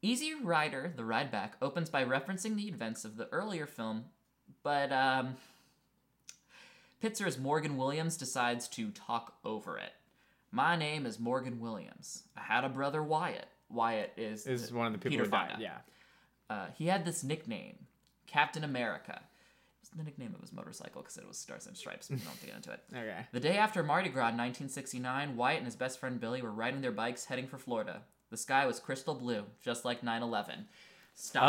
Easy 0.00 0.34
Rider, 0.42 0.92
The 0.96 1.04
Ride 1.04 1.30
Back, 1.30 1.56
opens 1.60 1.90
by 1.90 2.04
referencing 2.04 2.56
the 2.56 2.68
events 2.68 3.04
of 3.04 3.16
the 3.16 3.28
earlier 3.30 3.66
film, 3.66 4.06
but 4.62 4.90
um, 4.92 5.36
Pitzer's 7.00 7.38
Morgan 7.38 7.76
Williams 7.76 8.16
decides 8.16 8.68
to 8.68 8.90
talk 8.90 9.34
over 9.44 9.78
it. 9.78 9.92
My 10.50 10.76
name 10.76 11.06
is 11.06 11.18
Morgan 11.20 11.60
Williams. 11.60 12.24
I 12.36 12.40
had 12.42 12.64
a 12.64 12.68
brother 12.68 13.02
Wyatt. 13.02 13.46
Wyatt 13.72 14.12
is 14.16 14.46
Is 14.46 14.72
one 14.72 14.86
of 14.86 14.92
the 14.92 14.98
people 14.98 15.18
Peter. 15.18 15.30
Fonda. 15.30 15.56
Yeah. 15.60 15.78
uh, 16.50 16.66
he 16.76 16.86
had 16.86 17.04
this 17.04 17.24
nickname, 17.24 17.86
Captain 18.26 18.64
America. 18.64 19.14
It 19.20 19.80
was 19.80 19.90
the 19.90 20.04
nickname 20.04 20.32
of 20.34 20.40
his 20.40 20.52
motorcycle 20.52 21.02
because 21.02 21.16
it 21.16 21.26
was 21.26 21.36
Stars 21.38 21.66
and 21.66 21.76
Stripes. 21.76 22.08
We 22.10 22.16
don't 22.16 22.26
have 22.26 22.40
to 22.40 22.46
get 22.46 22.56
into 22.56 22.72
it. 22.72 22.80
Okay. 22.94 23.26
The 23.32 23.40
day 23.40 23.56
after 23.56 23.82
Mardi 23.82 24.08
Gras 24.10 24.28
in 24.28 24.36
1969, 24.36 25.36
Wyatt 25.36 25.58
and 25.58 25.66
his 25.66 25.76
best 25.76 25.98
friend 25.98 26.20
Billy 26.20 26.40
were 26.42 26.52
riding 26.52 26.80
their 26.80 26.92
bikes 26.92 27.24
heading 27.24 27.46
for 27.46 27.58
Florida. 27.58 28.02
The 28.30 28.36
sky 28.36 28.64
was 28.66 28.78
crystal 28.80 29.14
blue, 29.14 29.44
just 29.60 29.84
like 29.84 30.02
9 30.02 30.22
11. 30.22 30.66
Stop. 31.14 31.42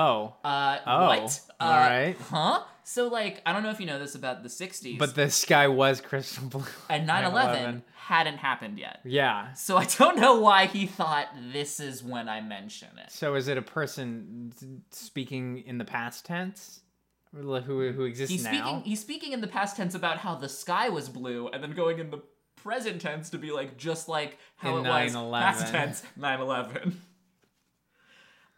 Oh. 0.44 0.48
Uh, 0.48 0.78
Oh, 0.86 1.08
what? 1.08 1.40
Uh, 1.60 1.64
alright. 1.64 2.18
Huh? 2.30 2.64
So, 2.86 3.08
like, 3.08 3.42
I 3.46 3.54
don't 3.54 3.64
know 3.64 3.70
if 3.70 3.80
you 3.80 3.86
know 3.86 3.98
this 3.98 4.14
about 4.14 4.44
the 4.44 4.50
60s, 4.50 5.00
But 5.00 5.16
the 5.16 5.30
sky 5.32 5.68
was 5.70 6.02
crystal 6.02 6.46
blue. 6.48 6.66
and 6.90 7.08
9 7.08 7.24
11 7.24 7.84
hadn't 7.96 8.38
happened 8.38 8.78
yet. 8.78 9.00
Yeah. 9.06 9.54
So 9.54 9.78
I 9.78 9.86
don't 9.86 10.20
know 10.20 10.40
why 10.42 10.66
he 10.66 10.86
thought 10.86 11.28
this 11.54 11.80
is 11.80 12.04
when 12.04 12.28
I 12.28 12.42
mention 12.42 12.90
it. 12.98 13.10
So 13.12 13.36
is 13.36 13.48
it 13.48 13.58
a 13.58 13.62
person 13.62 14.52
speaking 14.92 15.60
in 15.66 15.78
the 15.78 15.86
past 15.86 16.26
tense, 16.26 16.82
who 17.34 17.58
who 17.62 18.04
exists 18.04 18.32
He's 18.34 18.44
now? 18.44 18.52
speaking. 18.52 18.82
He's 18.82 19.00
speaking 19.00 19.32
in 19.32 19.40
the 19.42 19.48
past 19.48 19.78
tense 19.78 19.96
about 19.96 20.18
how 20.18 20.36
the 20.36 20.50
sky 20.50 20.90
was 20.90 21.08
blue, 21.08 21.48
and 21.48 21.64
then 21.64 21.72
going 21.72 22.00
in 22.00 22.10
the 22.12 22.22
present 22.58 23.00
tense 23.02 23.30
to 23.30 23.38
be 23.38 23.52
like 23.52 23.78
just 23.78 24.10
like 24.10 24.38
how 24.58 24.78
In 24.78 24.86
it 24.86 24.90
was 24.90 25.14
9/11. 25.14 25.32
past 25.42 25.72
tense 25.72 26.04
9/11. 26.20 26.94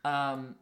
Um, 0.04 0.56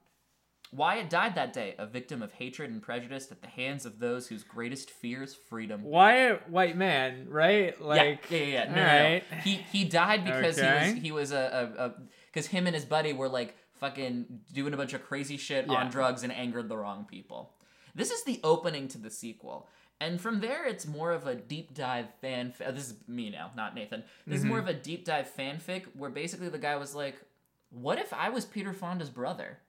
Wyatt 0.76 1.10
died 1.10 1.36
that 1.36 1.54
day, 1.54 1.76
a 1.78 1.86
victim 1.86 2.22
of 2.24 2.32
hatred 2.34 2.72
and 2.72 2.82
prejudice 2.82 3.32
at 3.32 3.42
the 3.42 3.48
hands 3.48 3.86
of 3.86 4.00
those 4.00 4.28
whose 4.28 4.44
greatest 4.44 4.90
fear 4.90 5.24
is 5.24 5.36
freedom. 5.36 5.84
Why 5.84 6.14
a 6.30 6.36
white 6.48 6.76
man, 6.76 7.28
right? 7.30 7.80
Like, 7.82 8.26
yeah, 8.30 8.38
yeah, 8.38 8.46
yeah. 8.46 8.66
No, 8.76 9.36
no. 9.36 9.40
He 9.44 9.52
he 9.72 9.84
died 9.86 10.24
because 10.26 10.58
Okay. 10.60 10.94
he 10.94 10.94
was 10.94 11.04
he 11.04 11.12
was 11.12 11.32
a 11.32 11.94
because 12.32 12.48
him 12.48 12.66
and 12.68 12.76
his 12.76 12.86
buddy 12.86 13.14
were 13.14 13.30
like 13.30 13.56
fucking 13.80 14.26
doing 14.54 14.74
a 14.74 14.78
bunch 14.78 14.94
of 14.94 15.04
crazy 15.06 15.38
shit 15.38 15.68
Yeah. 15.68 15.74
on 15.76 15.90
drugs 15.92 16.24
and 16.24 16.32
angered 16.34 16.70
the 16.70 16.78
wrong 16.78 17.06
people. 17.06 17.54
This 17.94 18.10
is 18.10 18.24
the 18.24 18.40
opening 18.44 18.88
to 18.90 18.98
the 18.98 19.12
sequel. 19.12 19.68
And 20.02 20.20
from 20.20 20.40
there, 20.42 20.66
it's 20.66 20.88
more 20.88 21.12
of 21.12 21.28
a 21.28 21.36
deep 21.36 21.74
dive 21.76 22.08
fan. 22.20 22.54
this 22.58 22.88
is 22.90 22.96
me 23.08 23.30
now, 23.30 23.52
not 23.56 23.76
Nathan. 23.76 24.04
This 24.26 24.40
is 24.40 24.46
more 24.46 24.58
Mm-hmm. 24.60 24.70
of 24.70 24.76
a 24.76 24.80
deep 24.80 25.06
dive 25.06 25.30
fanfic 25.38 25.84
where 25.96 26.10
basically 26.10 26.50
the 26.50 26.58
guy 26.58 26.76
was 26.78 26.96
like, 26.96 27.16
"What 27.70 28.00
if 28.00 28.12
I 28.14 28.30
was 28.30 28.44
Peter 28.46 28.74
Fonda's 28.74 29.10
brother?" 29.12 29.60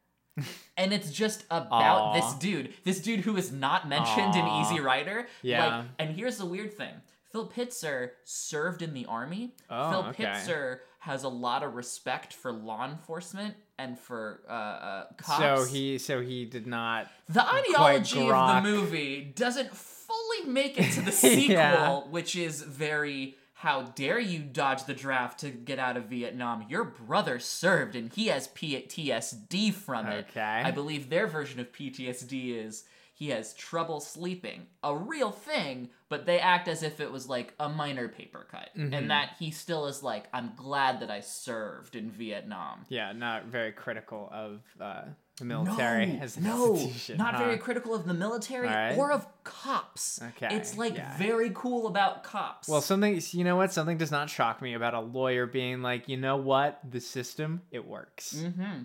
And 0.77 0.93
it's 0.93 1.11
just 1.11 1.45
about 1.51 2.01
Aw. 2.01 2.15
this 2.15 2.35
dude, 2.35 2.75
this 2.85 3.01
dude 3.01 3.21
who 3.21 3.37
is 3.37 3.53
not 3.53 3.89
mentioned 3.89 4.35
in 4.35 4.47
Easy 4.47 4.81
Rider. 4.81 5.27
Yeah. 5.43 5.77
Like, 5.79 5.87
and 5.99 6.11
here's 6.17 6.39
the 6.39 6.47
weird 6.47 6.75
thing: 6.75 6.95
Phil 7.33 7.49
Pitzer 7.49 8.11
served 8.25 8.83
in 8.83 8.95
the 8.95 9.07
army. 9.07 9.55
Oh, 9.71 9.91
Phil 9.91 10.05
okay. 10.11 10.25
Pitzer 10.25 10.79
has 11.01 11.23
a 11.25 11.29
lot 11.29 11.63
of 11.63 11.75
respect 11.75 12.33
for 12.33 12.51
law 12.51 12.89
enforcement 12.89 13.55
and 13.79 13.99
for 13.99 14.41
uh, 14.49 14.53
uh, 14.53 15.05
cops. 15.19 15.39
so 15.39 15.65
he 15.73 15.99
so 15.99 16.21
he 16.21 16.45
did 16.47 16.67
not. 16.67 17.09
the 17.29 17.45
ideology 17.47 18.29
of 18.29 18.63
the 18.65 18.71
movie 18.71 19.33
doesn't 19.37 19.71
fully 19.75 20.47
make 20.51 20.79
it 20.79 20.93
to 20.93 21.03
the 21.03 21.13
sequel, 21.25 21.55
Yeah. 21.55 22.01
which 22.11 22.37
is 22.37 22.63
very. 22.63 23.37
How 23.65 23.81
dare 23.81 24.19
you 24.19 24.41
dodge 24.41 24.85
the 24.85 24.93
draft 24.93 25.41
to 25.41 25.49
get 25.49 25.79
out 25.79 25.97
of 25.97 26.05
Vietnam? 26.05 26.67
Your 26.69 26.85
brother 26.85 27.39
served 27.39 27.97
and 27.97 28.13
he 28.13 28.27
has 28.27 28.49
PTSD 28.49 29.73
from 29.73 30.07
it. 30.09 30.27
Okay. 30.29 30.63
I 30.63 30.71
believe 30.71 31.09
their 31.09 31.27
version 31.27 31.59
of 31.61 31.73
PTSD 31.73 32.63
is 32.63 32.85
he 33.15 33.31
has 33.31 33.55
trouble 33.55 34.01
sleeping. 34.01 34.67
A 34.83 34.95
real 34.95 35.31
thing, 35.31 35.89
but 36.11 36.27
they 36.27 36.41
act 36.41 36.69
as 36.69 36.83
if 36.83 37.01
it 37.01 37.11
was 37.11 37.27
like 37.27 37.55
a 37.59 37.71
minor 37.71 38.07
paper 38.07 38.47
cut. 38.51 38.69
Mm-hmm. 38.77 38.93
And 38.93 39.11
that 39.11 39.37
he 39.39 39.51
still 39.51 39.87
is 39.87 40.03
like, 40.03 40.27
I'm 40.35 40.53
glad 40.57 41.01
that 41.01 41.11
I 41.11 41.21
served 41.21 41.97
in 41.97 42.11
Vietnam. 42.11 42.85
Yeah, 42.91 43.13
not 43.13 43.47
very 43.47 43.73
critical 43.73 44.29
of 44.31 44.61
uh, 44.79 45.05
the 45.37 45.45
military 45.45 46.07
no, 46.07 46.19
as 46.21 46.37
an 46.37 46.45
no, 46.45 46.75
institution. 46.75 47.17
not 47.17 47.35
huh? 47.35 47.45
very 47.45 47.59
critical 47.59 47.95
of 47.95 48.07
the 48.07 48.15
military 48.15 48.69
Alright. 48.69 48.97
or 48.97 49.11
of 49.11 49.27
cops. 49.43 50.21
Okay, 50.23 50.55
It's 50.55 50.79
like 50.79 50.95
yeah. 50.97 51.17
very 51.19 51.51
cool 51.55 51.89
about 51.89 52.23
cops. 52.23 52.69
Well, 52.69 52.81
something 52.81 53.21
you 53.33 53.43
know 53.45 53.57
what? 53.57 53.73
Something 53.73 53.99
does 53.99 54.13
not 54.13 54.31
shock 54.31 54.63
me 54.63 54.75
about 54.75 54.95
a 54.95 55.01
lawyer 55.01 55.47
being 55.47 55.83
like, 55.83 56.09
you 56.09 56.17
know 56.17 56.37
what? 56.37 56.79
The 56.89 57.01
system, 57.01 57.63
it 57.73 57.85
works. 57.85 58.35
Mm-hmm. 58.35 58.85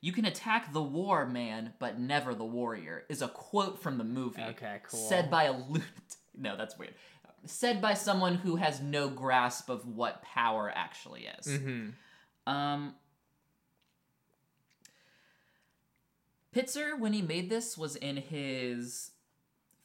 You 0.00 0.12
can 0.12 0.24
attack 0.24 0.72
the 0.72 0.82
war, 0.82 1.26
man, 1.26 1.74
but 1.78 2.00
never 2.00 2.34
the 2.34 2.44
warrior, 2.44 3.04
is 3.08 3.22
a 3.22 3.28
quote 3.28 3.80
from 3.80 3.98
the 3.98 4.04
movie. 4.04 4.42
Okay, 4.42 4.80
cool. 4.90 4.98
Said 4.98 5.30
by 5.30 5.44
a 5.44 5.52
lunatic. 5.52 5.88
No, 6.34 6.56
that's 6.56 6.78
weird. 6.78 6.94
Said 7.44 7.82
by 7.82 7.92
someone 7.92 8.36
who 8.36 8.56
has 8.56 8.80
no 8.80 9.10
grasp 9.10 9.68
of 9.68 9.86
what 9.86 10.22
power 10.22 10.72
actually 10.74 11.26
is. 11.38 11.46
Mm-hmm. 11.46 12.50
Um, 12.50 12.94
Pitzer, 16.54 16.98
when 16.98 17.12
he 17.12 17.22
made 17.22 17.48
this, 17.50 17.78
was 17.78 17.96
in 17.96 18.16
his 18.18 19.10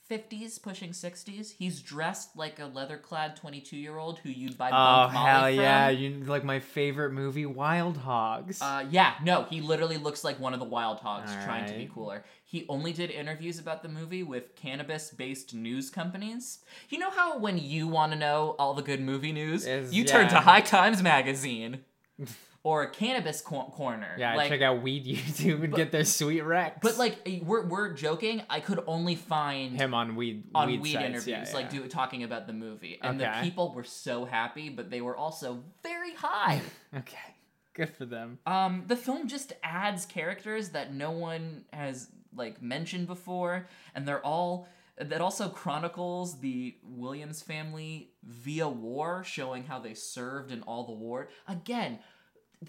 50s, 0.10 0.62
pushing 0.62 0.92
60s. 0.92 1.52
He's 1.58 1.82
dressed 1.82 2.36
like 2.38 2.60
a 2.60 2.66
leather 2.66 2.98
clad 2.98 3.36
22 3.36 3.76
year 3.76 3.98
old 3.98 4.20
who 4.20 4.30
you'd 4.30 4.58
buy 4.58 4.70
Oh 4.70 4.74
Molly 4.74 5.14
hell 5.14 5.42
from. 5.48 5.56
yeah! 5.56 5.90
You 5.90 6.24
like 6.26 6.44
my 6.46 6.60
favorite 6.60 7.12
movie, 7.12 7.46
Wild 7.46 7.98
Hogs. 7.98 8.62
Uh, 8.62 8.86
yeah, 8.90 9.16
no, 9.24 9.44
he 9.50 9.60
literally 9.62 9.98
looks 9.98 10.24
like 10.24 10.40
one 10.40 10.54
of 10.54 10.60
the 10.60 10.66
wild 10.66 11.00
hogs 11.00 11.32
trying 11.44 11.66
to 11.68 11.74
be 11.74 11.90
cooler. 11.94 12.24
He 12.46 12.66
only 12.70 12.94
did 12.94 13.12
interviews 13.12 13.60
about 13.60 13.84
the 13.84 13.90
movie 13.90 14.24
with 14.24 14.56
cannabis 14.56 15.10
based 15.12 15.54
news 15.54 15.90
companies. 15.90 16.60
You 16.90 17.00
know 17.00 17.10
how 17.10 17.38
when 17.38 17.58
you 17.58 17.88
want 17.88 18.14
to 18.14 18.18
know 18.18 18.56
all 18.60 18.74
the 18.74 18.82
good 18.82 19.02
movie 19.02 19.34
news, 19.34 19.66
Is- 19.66 19.94
you 19.94 20.06
turn 20.06 20.30
to. 20.30 20.36
High 20.40 20.62
Times 20.62 21.04
Magazine 21.04 21.80
or 22.68 22.84
a 22.84 22.90
Cannabis 22.90 23.40
Cor- 23.40 23.72
Corner. 23.72 24.14
yeah, 24.18 24.36
like, 24.36 24.50
check 24.50 24.62
out 24.62 24.82
Weed 24.82 25.06
YouTube 25.08 25.64
and 25.64 25.74
get 25.74 25.90
their 25.90 26.04
sweet 26.04 26.42
Rex. 26.42 26.80
But 26.82 26.98
like 26.98 27.18
eh, 27.26 27.40
we're 27.42 27.66
we're 27.66 27.94
joking. 27.94 28.42
I 28.50 28.60
could 28.60 28.84
only 28.88 29.16
find 29.16 29.74
him 29.78 29.94
on 29.94 30.18
Weed 30.18 30.44
on 30.54 30.68
weed, 30.68 30.82
weed, 30.82 30.96
interviews, 30.98 31.28
yeah, 31.28 31.50
like 31.54 31.70
do 31.70 31.88
talking 31.88 32.24
about 32.24 32.46
the 32.46 32.52
movie, 32.52 33.00
and 33.02 33.22
the 33.22 33.32
people 33.42 33.74
were 33.74 33.86
so 33.86 34.26
happy, 34.26 34.68
but 34.68 34.90
they 34.90 35.00
were 35.00 35.16
also 35.16 35.64
very 35.82 36.14
high. 36.14 36.62
Okay, 36.98 37.36
good 37.74 37.90
for 37.90 38.06
them. 38.06 38.40
um, 38.46 38.84
the 38.88 38.96
film 38.98 39.28
just 39.30 39.54
adds 39.64 40.06
characters 40.06 40.70
that 40.70 40.94
no 40.94 41.12
one 41.12 41.64
has 41.72 42.10
like 42.36 42.62
mentioned 42.62 43.08
before, 43.08 43.68
and 43.96 44.06
they're 44.06 44.26
all. 44.26 44.68
That 45.00 45.22
also 45.22 45.48
chronicles 45.50 46.40
the 46.40 46.76
Williams 46.84 47.44
family 47.44 48.10
via 48.24 48.68
war, 48.68 49.24
showing 49.24 49.64
how 49.66 49.78
they 49.78 49.94
served 49.94 50.52
in 50.52 50.64
all 50.64 50.86
the 50.88 50.92
war. 50.92 51.30
Again, 51.48 52.00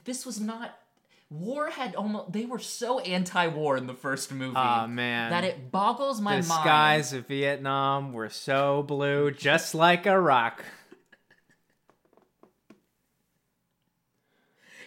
this 0.04 0.26
was 0.26 0.40
not 0.40 0.78
war 1.30 1.68
had 1.70 1.94
almost 1.94 2.32
they 2.32 2.46
were 2.46 2.58
so 2.58 3.00
anti-war 3.00 3.76
in 3.76 3.86
the 3.86 3.94
first 3.94 4.32
movie 4.32 4.56
Aw, 4.56 4.86
man. 4.86 5.30
that 5.30 5.44
it 5.44 5.70
boggles 5.70 6.20
my 6.20 6.40
the 6.40 6.46
mind. 6.46 6.60
The 6.60 6.62
skies 6.62 7.12
of 7.12 7.26
Vietnam 7.26 8.12
were 8.12 8.30
so 8.30 8.82
blue, 8.82 9.30
just 9.30 9.74
like 9.74 10.06
Iraq. 10.06 10.64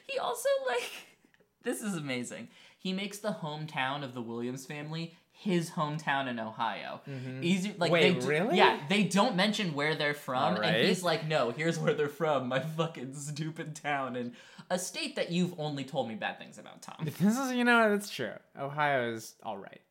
He 0.08 0.17
also 0.17 0.50
like 0.67 0.89
this 1.63 1.81
is 1.81 1.96
amazing. 1.96 2.48
He 2.77 2.93
makes 2.93 3.20
the 3.20 3.38
hometown 3.41 4.03
of 4.03 4.15
the 4.15 4.22
Williams 4.22 4.65
family 4.65 5.15
his 5.41 5.72
hometown 5.72 6.27
in 6.27 6.39
Ohio. 6.39 7.01
Mm-hmm. 7.10 7.43
Easy 7.43 7.74
like 7.79 7.91
Wait, 7.91 8.20
they 8.20 8.27
really? 8.27 8.58
Yeah, 8.58 8.79
they 8.89 9.01
don't 9.01 9.36
mention 9.36 9.74
where 9.74 9.96
they're 9.96 10.13
from, 10.13 10.53
Alright. 10.53 10.75
and 10.75 10.88
he's 10.88 11.01
like, 11.01 11.27
"No, 11.27 11.50
here's 11.50 11.79
where 11.79 11.96
they're 11.96 12.10
from. 12.10 12.48
My 12.48 12.60
fucking 12.77 13.15
stupid 13.15 13.75
town 13.75 14.15
in 14.15 14.34
a 14.71 14.79
state 14.79 15.15
that 15.17 15.31
you've 15.31 15.53
only 15.59 15.83
told 15.83 16.07
me 16.09 16.15
bad 16.15 16.39
things 16.39 16.57
about, 16.57 16.81
Tom." 16.81 17.05
This 17.19 17.37
is, 17.37 17.51
you 17.53 17.63
know, 17.63 17.89
that's 17.91 18.09
true. 18.09 18.33
Ohio 18.59 19.13
is 19.13 19.35
all 19.43 19.57
right. 19.57 19.81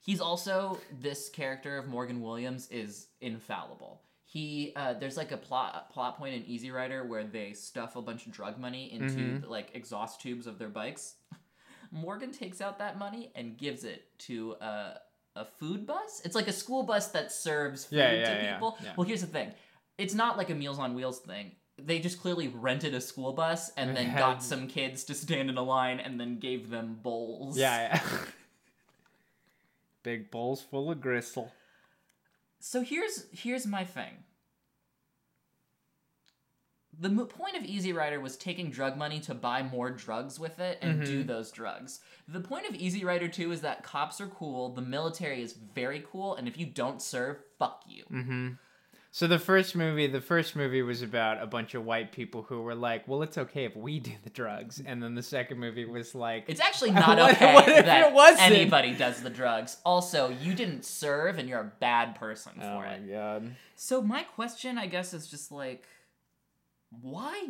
He's 0.00 0.20
also 0.20 0.80
this 1.00 1.28
character 1.28 1.78
of 1.78 1.86
Morgan 1.86 2.20
Williams 2.22 2.66
is 2.70 3.06
infallible. 3.20 4.02
He 4.24 4.72
uh, 4.76 4.94
there's 4.94 5.16
like 5.16 5.32
a 5.32 5.36
plot 5.36 5.90
plot 5.92 6.16
point 6.18 6.34
in 6.34 6.44
Easy 6.46 6.70
Rider 6.70 7.04
where 7.04 7.24
they 7.24 7.52
stuff 7.52 7.96
a 7.96 8.02
bunch 8.02 8.26
of 8.26 8.32
drug 8.32 8.58
money 8.58 8.92
into 8.92 9.14
Mm-hmm. 9.14 9.50
like 9.50 9.70
exhaust 9.74 10.20
tubes 10.20 10.46
of 10.46 10.58
their 10.58 10.68
bikes. 10.68 11.14
Morgan 11.92 12.30
takes 12.32 12.60
out 12.60 12.78
that 12.78 12.98
money 12.98 13.32
and 13.34 13.56
gives 13.58 13.84
it 13.84 14.04
to 14.20 14.52
a 14.60 14.94
a 15.36 15.44
food 15.44 15.86
bus. 15.86 16.22
It's 16.24 16.34
like 16.34 16.48
a 16.48 16.52
school 16.52 16.82
bus 16.82 17.08
that 17.08 17.30
serves 17.32 17.84
food 17.84 17.98
Yeah, 17.98 18.10
to 18.10 18.16
yeah, 18.18 18.42
yeah, 18.42 18.52
people. 18.54 18.78
yeah. 18.82 18.92
Well, 18.96 19.06
here's 19.06 19.20
the 19.20 19.26
thing. 19.28 19.52
It's 19.98 20.14
not 20.14 20.36
like 20.38 20.50
a 20.50 20.54
Meals 20.54 20.78
on 20.78 20.94
Wheels 20.94 21.20
thing. 21.20 21.52
They 21.84 21.98
just 21.98 22.20
clearly 22.20 22.48
rented 22.48 22.94
a 22.94 23.00
school 23.00 23.32
bus 23.32 23.70
and 23.76 23.96
then 23.96 24.16
got 24.16 24.42
some 24.42 24.66
kids 24.68 25.04
to 25.04 25.14
stand 25.14 25.50
in 25.50 25.56
a 25.56 25.62
line 25.62 26.00
and 26.00 26.20
then 26.20 26.38
gave 26.38 26.70
them 26.70 26.98
bowls. 27.02 27.58
Yeah, 27.58 28.00
yeah. 28.02 28.18
Big 30.02 30.30
bowls 30.30 30.62
full 30.62 30.90
of 30.90 31.00
gristle. 31.00 31.52
So 32.58 32.82
here's 32.82 33.26
here's 33.32 33.66
my 33.66 33.84
thing. 33.84 34.24
The 36.98 37.08
mo- 37.08 37.24
point 37.24 37.56
of 37.56 37.64
Easy 37.64 37.92
Rider 37.94 38.20
was 38.20 38.36
taking 38.36 38.70
drug 38.70 38.96
money 38.96 39.20
to 39.20 39.34
buy 39.34 39.62
more 39.62 39.90
drugs 39.90 40.38
with 40.38 40.58
it 40.58 40.78
and 40.82 41.02
do 41.04 41.24
those 41.24 41.50
drugs. 41.50 42.00
The 42.28 42.40
point 42.40 42.68
of 42.68 42.74
Easy 42.74 43.04
Rider 43.04 43.26
2 43.26 43.52
is 43.52 43.62
that 43.62 43.82
cops 43.82 44.20
are 44.20 44.26
cool, 44.26 44.74
the 44.74 44.82
military 44.82 45.42
is 45.42 45.54
very 45.74 46.04
cool, 46.12 46.34
and 46.34 46.46
if 46.46 46.58
you 46.58 46.66
don't 46.66 47.00
serve, 47.00 47.38
fuck 47.58 47.84
you. 47.86 48.04
Mm-hmm. 48.12 48.48
So 49.12 49.26
the 49.26 49.40
first 49.40 49.74
movie, 49.74 50.06
the 50.06 50.20
first 50.20 50.54
movie 50.54 50.82
was 50.82 51.02
about 51.02 51.42
a 51.42 51.46
bunch 51.46 51.74
of 51.74 51.84
white 51.84 52.12
people 52.12 52.42
who 52.42 52.62
were 52.62 52.76
like, 52.76 53.08
"Well, 53.08 53.22
it's 53.22 53.36
okay 53.36 53.64
if 53.64 53.74
we 53.74 53.98
do 53.98 54.12
the 54.22 54.30
drugs," 54.30 54.80
and 54.84 55.02
then 55.02 55.16
the 55.16 55.22
second 55.22 55.58
movie 55.58 55.84
was 55.84 56.14
like, 56.14 56.44
It's 56.46 56.60
actually 56.60 56.90
not 57.04 57.18
What- 57.18 57.34
okay 57.34 57.54
what 57.54 57.68
if 57.68 57.86
that 57.86 58.08
it 58.08 58.14
wasn't? 58.14 58.42
anybody 58.52 58.94
does 58.94 59.20
the 59.20 59.30
drugs. 59.30 59.78
Also, 59.84 60.28
you 60.28 60.54
didn't 60.54 60.84
serve 60.84 61.38
and 61.38 61.48
you're 61.48 61.60
a 61.60 61.72
bad 61.80 62.14
person 62.14 62.52
"Oh 62.58 62.62
for 62.62 62.74
my 62.86 62.92
it. 62.94 63.10
god." 63.10 63.56
So 63.74 64.00
my 64.00 64.22
question, 64.22 64.78
I 64.78 64.86
guess, 64.86 65.12
is 65.12 65.26
just 65.26 65.50
like, 65.50 65.84
why? 67.00 67.48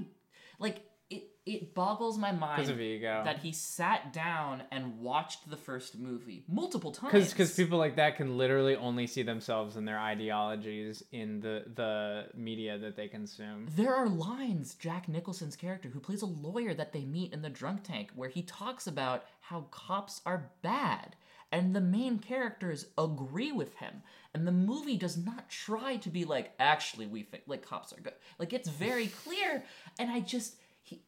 Like, 0.59 0.83
it 1.11 1.25
it 1.47 1.75
boggles 1.75 2.17
my 2.19 2.31
mind 2.31 2.69
of 2.69 2.81
ego. 2.81 3.23
that 3.25 3.39
he 3.39 3.51
sat 3.53 4.13
down 4.13 4.63
and 4.71 4.99
watched 5.01 5.51
the 5.51 5.57
first 5.57 5.99
movie 5.99 6.45
multiple 6.47 6.93
times. 6.93 7.31
Because 7.31 7.53
people 7.55 7.79
like 7.79 7.97
that 7.97 8.17
can 8.17 8.39
literally 8.39 8.77
only 8.77 9.07
see 9.07 9.23
themselves 9.23 9.77
and 9.77 9.89
their 9.89 9.99
ideologies 9.99 11.03
in 11.13 11.41
the 11.41 11.65
the 11.75 12.27
media 12.35 12.79
that 12.79 12.97
they 12.97 13.09
consume. 13.09 13.67
There 13.75 13.95
are 13.95 14.09
lines, 14.09 14.75
Jack 14.75 15.09
Nicholson's 15.09 15.57
character, 15.57 15.89
who 15.89 16.01
plays 16.01 16.23
a 16.23 16.27
lawyer 16.27 16.75
that 16.75 16.93
they 16.93 17.05
meet 17.05 17.33
in 17.33 17.43
the 17.43 17.51
drunk 17.51 17.83
tank, 17.85 18.11
where 18.15 18.29
he 18.29 18.43
talks 18.43 18.87
about 18.87 19.25
how 19.41 19.63
cops 19.71 20.21
are 20.25 20.51
bad. 20.63 21.17
And 21.53 21.75
the 21.75 21.81
main 21.81 22.21
characters 22.21 22.87
agree 22.97 23.51
with 23.51 23.75
him. 23.75 24.05
And 24.35 24.47
the 24.47 24.53
movie 24.53 24.97
does 24.97 25.17
not 25.17 25.49
try 25.51 25.97
to 25.97 26.09
be 26.09 26.25
like, 26.25 26.53
actually, 26.61 27.07
we 27.09 27.25
think 27.25 27.43
like 27.49 27.67
cops 27.67 27.93
are 27.93 28.01
good. 28.01 28.13
Like, 28.39 28.53
it's 28.53 28.69
very 28.69 29.07
clear. 29.25 29.65
And 29.99 30.11
I 30.13 30.21
just, 30.21 30.55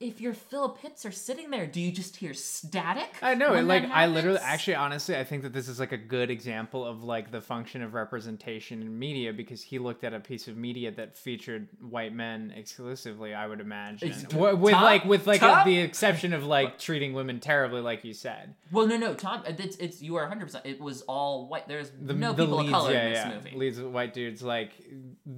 if 0.00 0.20
your 0.20 0.34
Phil 0.34 0.76
Pitzer 0.82 1.12
sitting 1.12 1.50
there, 1.50 1.66
do 1.66 1.80
you 1.80 1.90
just 1.92 2.16
hear 2.16 2.34
static? 2.34 3.08
I 3.22 3.34
know, 3.34 3.54
and 3.54 3.66
like 3.68 3.84
I 3.84 4.06
literally, 4.06 4.38
actually, 4.40 4.76
honestly, 4.76 5.16
I 5.16 5.24
think 5.24 5.42
that 5.42 5.52
this 5.52 5.68
is 5.68 5.80
like 5.80 5.92
a 5.92 5.96
good 5.96 6.30
example 6.30 6.84
of 6.86 7.02
like 7.02 7.30
the 7.30 7.40
function 7.40 7.82
of 7.82 7.94
representation 7.94 8.80
in 8.82 8.98
media 8.98 9.32
because 9.32 9.62
he 9.62 9.78
looked 9.78 10.04
at 10.04 10.14
a 10.14 10.20
piece 10.20 10.48
of 10.48 10.56
media 10.56 10.90
that 10.92 11.16
featured 11.16 11.68
white 11.80 12.14
men 12.14 12.52
exclusively. 12.56 13.34
I 13.34 13.46
would 13.46 13.60
imagine, 13.60 14.08
It's- 14.08 14.22
Wi- 14.24 14.52
with 14.52 14.74
Tom- 14.74 14.82
like 14.84 15.04
with 15.04 15.26
like 15.26 15.40
Tom- 15.40 15.66
the 15.66 15.78
exception 15.78 16.32
of 16.32 16.44
like 16.44 16.78
treating 16.78 17.12
women 17.12 17.40
terribly, 17.40 17.80
like 17.80 18.04
you 18.04 18.14
said. 18.14 18.54
Well, 18.70 18.86
no, 18.86 18.96
no, 18.96 19.14
Tom, 19.14 19.42
uh, 19.46 19.52
it's, 19.58 19.76
it's 19.76 20.00
you 20.02 20.16
are 20.16 20.28
100%. 20.30 20.60
It 20.64 20.80
was 20.80 21.02
all 21.02 21.48
white. 21.48 21.68
There's 21.68 21.90
The, 21.90 22.14
no 22.14 22.32
the 22.32 22.44
people 22.44 22.58
leads, 22.58 22.68
of 22.68 22.74
color 22.74 22.92
yeah, 22.92 23.04
in 23.06 23.12
this 23.12 23.24
yeah. 23.26 23.34
movie. 23.34 23.56
Leads 23.56 23.80
white 23.80 24.14
dudes, 24.14 24.42
like 24.42 24.72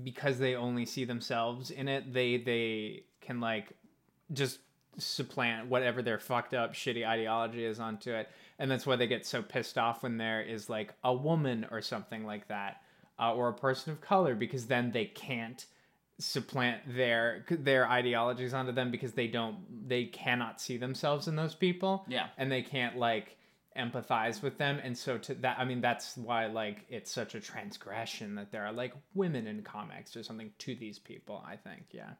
because 0.02 0.38
they 0.38 0.54
only 0.54 0.86
see 0.86 1.04
themselves 1.04 1.70
in 1.70 1.88
it, 1.88 2.12
they 2.12 2.36
they 2.38 3.04
can 3.20 3.40
like 3.40 3.72
just 4.34 4.58
supplant 4.98 5.68
whatever 5.68 6.02
their 6.02 6.18
fucked 6.18 6.54
up 6.54 6.74
shitty 6.74 7.06
ideology 7.06 7.64
is 7.64 7.80
onto 7.80 8.12
it. 8.12 8.28
And 8.58 8.70
that's 8.70 8.86
why 8.86 8.96
they 8.96 9.06
get 9.06 9.26
so 9.26 9.42
pissed 9.42 9.78
off 9.78 10.02
when 10.02 10.16
there 10.16 10.42
is 10.42 10.68
like 10.68 10.94
a 11.02 11.12
woman 11.12 11.66
or 11.70 11.82
something 11.82 12.24
like 12.24 12.48
that 12.48 12.82
uh, 13.18 13.34
or 13.34 13.48
a 13.48 13.54
person 13.54 13.92
of 13.92 14.00
color 14.00 14.34
because 14.34 14.66
then 14.66 14.92
they 14.92 15.06
can't 15.06 15.66
supplant 16.20 16.80
their 16.86 17.44
their 17.50 17.88
ideologies 17.88 18.54
onto 18.54 18.70
them 18.70 18.92
because 18.92 19.12
they 19.14 19.26
don't 19.26 19.88
they 19.88 20.04
cannot 20.04 20.60
see 20.60 20.76
themselves 20.76 21.26
in 21.26 21.34
those 21.34 21.54
people. 21.54 22.04
Yeah. 22.08 22.28
and 22.38 22.50
they 22.50 22.62
can't 22.62 22.96
like 22.96 23.36
empathize 23.76 24.40
with 24.40 24.56
them. 24.56 24.78
And 24.80 24.96
so 24.96 25.18
to 25.18 25.34
that 25.34 25.58
i 25.58 25.64
mean 25.64 25.80
that's 25.80 26.16
why 26.16 26.46
like 26.46 26.84
it's 26.88 27.10
such 27.10 27.34
a 27.34 27.40
transgression 27.40 28.36
that 28.36 28.52
there 28.52 28.64
are 28.64 28.72
like 28.72 28.94
women 29.14 29.48
in 29.48 29.62
comics 29.62 30.16
or 30.16 30.22
something 30.22 30.52
to 30.58 30.76
these 30.76 31.00
people 31.00 31.44
i 31.44 31.56
think. 31.56 31.82
Yeah 31.90 32.10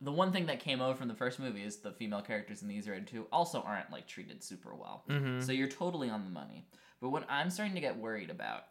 the 0.00 0.12
one 0.12 0.32
thing 0.32 0.46
that 0.46 0.60
came 0.60 0.80
over 0.80 0.94
from 0.96 1.08
the 1.08 1.14
first 1.14 1.38
movie 1.38 1.62
is 1.62 1.76
the 1.78 1.92
female 1.92 2.20
characters 2.20 2.62
in 2.62 2.68
these 2.68 2.88
Red 2.88 3.06
2 3.06 3.26
also 3.32 3.62
aren't 3.62 3.90
like 3.90 4.06
treated 4.06 4.42
super 4.42 4.74
well. 4.74 5.04
Mm-hmm. 5.08 5.40
So 5.40 5.52
you're 5.52 5.68
totally 5.68 6.10
on 6.10 6.24
the 6.24 6.30
money. 6.30 6.66
But 7.00 7.10
what 7.10 7.24
I'm 7.30 7.50
starting 7.50 7.74
to 7.74 7.80
get 7.80 7.96
worried 7.98 8.30
about, 8.30 8.64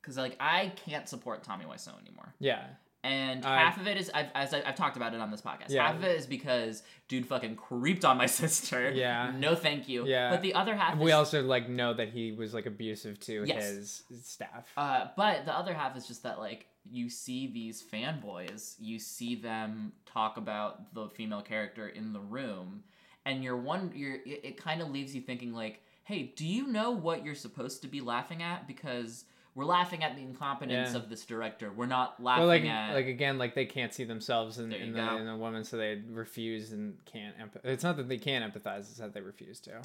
because 0.00 0.16
like 0.16 0.36
I 0.40 0.72
can't 0.86 1.08
support 1.08 1.42
Tommy 1.42 1.64
Wiseau 1.64 2.00
anymore, 2.00 2.34
yeah 2.38 2.64
and 3.06 3.44
I- 3.44 3.58
half 3.60 3.80
of 3.80 3.86
it 3.86 3.96
is 3.96 4.10
I've, 4.12 4.26
as 4.34 4.52
I, 4.52 4.62
I've 4.66 4.74
talked 4.74 4.96
about 4.96 5.14
it 5.14 5.20
on 5.20 5.30
this 5.30 5.40
podcast. 5.40 5.66
Yeah. 5.68 5.86
Half 5.86 5.96
of 5.96 6.04
it 6.04 6.18
is 6.18 6.26
because 6.26 6.82
dude 7.08 7.26
fucking 7.26 7.54
creeped 7.56 8.04
on 8.04 8.16
my 8.16 8.26
sister. 8.42 8.90
Yeah. 8.90 9.32
No, 9.36 9.54
thank 9.54 9.88
you. 9.88 10.06
Yeah. 10.06 10.30
But 10.30 10.42
the 10.42 10.54
other 10.54 10.74
half. 10.74 10.98
we 10.98 11.10
is, 11.10 11.14
also 11.14 11.42
like 11.42 11.68
know 11.68 11.94
that 11.94 12.08
he 12.08 12.32
was 12.32 12.52
like 12.52 12.66
abusive 12.66 13.20
to 13.20 13.44
Yes. 13.46 14.02
his 14.08 14.24
staff 14.24 14.66
Uh, 14.76 15.06
but 15.16 15.44
the 15.44 15.56
other 15.56 15.72
half 15.72 15.96
is 15.96 16.06
just 16.06 16.24
that 16.24 16.38
like 16.38 16.66
you 16.90 17.08
see 17.08 17.46
these 17.46 17.82
fanboys, 17.82 18.74
you 18.78 18.98
see 18.98 19.34
them 19.34 19.92
talk 20.04 20.36
about 20.36 20.94
the 20.94 21.08
female 21.08 21.42
character 21.42 21.88
in 21.88 22.12
the 22.12 22.20
room, 22.20 22.82
and 23.24 23.42
you're 23.42 23.56
one. 23.56 23.92
You're 23.94 24.16
it, 24.16 24.40
it 24.44 24.56
kind 24.56 24.80
of 24.80 24.90
leaves 24.90 25.14
you 25.14 25.20
thinking 25.20 25.52
like, 25.52 25.82
hey, 26.04 26.32
do 26.36 26.46
you 26.46 26.66
know 26.66 26.90
what 26.92 27.24
you're 27.24 27.34
supposed 27.34 27.82
to 27.82 27.88
be 27.88 28.00
laughing 28.00 28.42
at? 28.42 28.66
Because 28.66 29.24
we're 29.54 29.64
laughing 29.64 30.04
at 30.04 30.14
the 30.16 30.22
incompetence 30.22 30.90
Yeah. 30.92 30.96
of 30.98 31.08
this 31.08 31.24
director. 31.24 31.72
We're 31.72 31.86
not 31.86 32.22
laughing 32.22 32.40
well, 32.42 32.48
like 32.48 32.64
at. 32.64 32.94
like 32.94 33.06
again, 33.06 33.38
like 33.38 33.54
they 33.54 33.64
can't 33.64 33.92
see 33.92 34.04
themselves 34.04 34.58
in, 34.58 34.70
in, 34.72 34.92
the, 34.92 35.16
in 35.16 35.26
a 35.26 35.36
woman, 35.36 35.64
so 35.64 35.78
they 35.78 36.02
refuse 36.10 36.72
and 36.72 37.02
can't. 37.06 37.34
Empath- 37.38 37.64
it's 37.64 37.82
not 37.82 37.96
that 37.96 38.08
they 38.08 38.18
can't 38.18 38.44
empathize; 38.44 38.80
it's 38.80 38.98
that 38.98 39.14
they 39.14 39.22
refuse 39.22 39.58
to. 39.60 39.80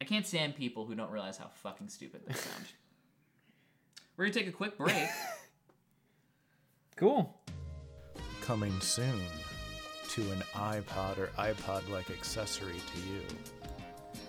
I 0.00 0.04
can't 0.04 0.26
stand 0.26 0.56
people 0.56 0.84
who 0.84 0.94
don't 0.94 1.10
realize 1.10 1.38
how 1.38 1.48
fucking 1.62 1.88
stupid 1.88 2.22
they 2.26 2.34
sound. 2.34 2.66
We're 4.16 4.24
gonna 4.26 4.34
take 4.34 4.48
a 4.48 4.52
quick 4.52 4.76
break. 4.76 4.94
Cool. 6.98 7.32
Coming 8.42 8.80
soon 8.80 9.20
to 10.08 10.20
an 10.32 10.42
iPod 10.52 11.18
or 11.18 11.28
iPod 11.38 11.88
like 11.88 12.10
accessory 12.10 12.74
to 12.74 13.00
you. 13.08 13.22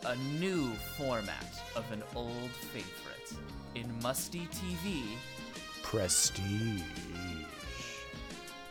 a 0.05 0.15
new 0.39 0.71
format 0.97 1.62
of 1.75 1.91
an 1.91 2.03
old 2.15 2.51
favorite 2.51 3.34
in 3.73 3.91
Musty 4.03 4.47
TV. 4.51 5.01
Prestige. 5.82 6.84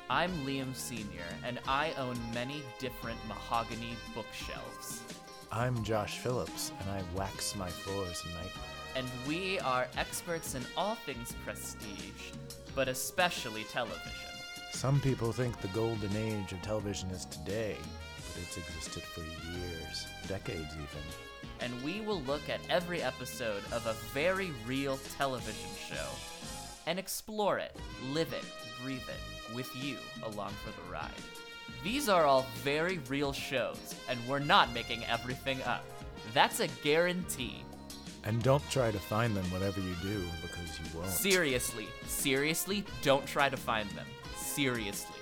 I'm 0.08 0.30
Liam 0.46 0.74
Sr., 0.74 1.28
and 1.44 1.58
I 1.66 1.92
own 1.98 2.16
many 2.32 2.62
different 2.78 3.18
mahogany 3.26 3.96
bookshelves. 4.14 5.02
I'm 5.50 5.82
Josh 5.82 6.18
Phillips, 6.18 6.70
and 6.80 6.88
I 6.90 7.02
wax 7.16 7.56
my 7.56 7.68
floors 7.68 8.22
nightly. 8.34 8.62
And 8.96 9.06
we 9.26 9.58
are 9.61 9.87
experts 9.96 10.54
in 10.54 10.64
all 10.76 10.94
things 10.94 11.34
prestige, 11.44 12.32
but 12.79 12.87
especially 12.87 13.64
television. 13.64 14.31
Some 14.71 15.01
people 15.01 15.33
think 15.33 15.61
the 15.61 15.67
golden 15.69 16.17
age 16.17 16.53
of 16.53 16.62
television 16.62 17.11
is 17.11 17.25
today, 17.25 17.77
but 18.17 18.41
it's 18.41 18.57
existed 18.57 19.03
for 19.03 19.23
years, 19.51 20.07
decades 20.29 20.75
even. 20.75 21.05
And 21.59 21.83
we 21.83 22.01
will 22.03 22.21
look 22.21 22.49
at 22.49 22.61
every 22.71 23.03
episode 23.03 23.64
of 23.73 23.85
a 23.88 23.95
very 24.14 24.53
real 24.64 24.97
television 25.17 25.71
show 25.88 26.07
and 26.87 27.01
explore 27.01 27.59
it, 27.59 27.75
live 28.12 28.33
it, 28.33 28.45
breathe 28.81 29.09
it 29.09 29.57
with 29.57 29.75
you 29.75 29.97
along 30.23 30.53
for 30.64 30.71
the 30.71 30.93
ride. 30.93 31.11
These 31.83 32.09
are 32.09 32.27
all 32.27 32.47
very 32.62 32.99
real 33.09 33.33
shows, 33.33 33.97
and 34.09 34.21
we're 34.29 34.38
not 34.38 34.73
making 34.73 35.05
everything 35.07 35.61
up. 35.62 35.85
That's 36.33 36.61
a 36.61 36.69
guarantee. 36.85 37.64
And 38.29 38.43
don't 38.43 38.62
try 38.71 38.91
to 38.91 38.99
find 38.99 39.35
them 39.35 39.45
whatever 39.47 39.81
you 39.81 39.95
do, 40.03 40.23
because 40.43 40.79
you 40.79 40.99
won't. 40.99 41.09
Seriously, 41.09 41.87
seriously, 42.07 42.85
don't 43.01 43.25
try 43.25 43.49
to 43.49 43.57
find 43.57 43.88
them. 43.93 44.05
Seriously. 44.37 45.17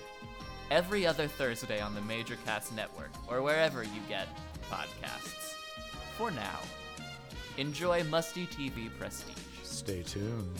Every 0.72 1.06
other 1.06 1.28
Thursday 1.28 1.80
on 1.80 1.94
the 1.94 2.00
Major 2.00 2.36
Cast 2.44 2.74
Network, 2.74 3.10
or 3.28 3.42
wherever 3.42 3.84
you 3.84 4.00
get 4.08 4.26
podcasts. 4.68 5.54
For 6.18 6.32
now, 6.32 6.58
enjoy 7.58 8.02
Musty 8.02 8.44
TV 8.48 8.90
Prestige. 8.98 9.36
Stay 9.62 10.02
tuned. 10.02 10.58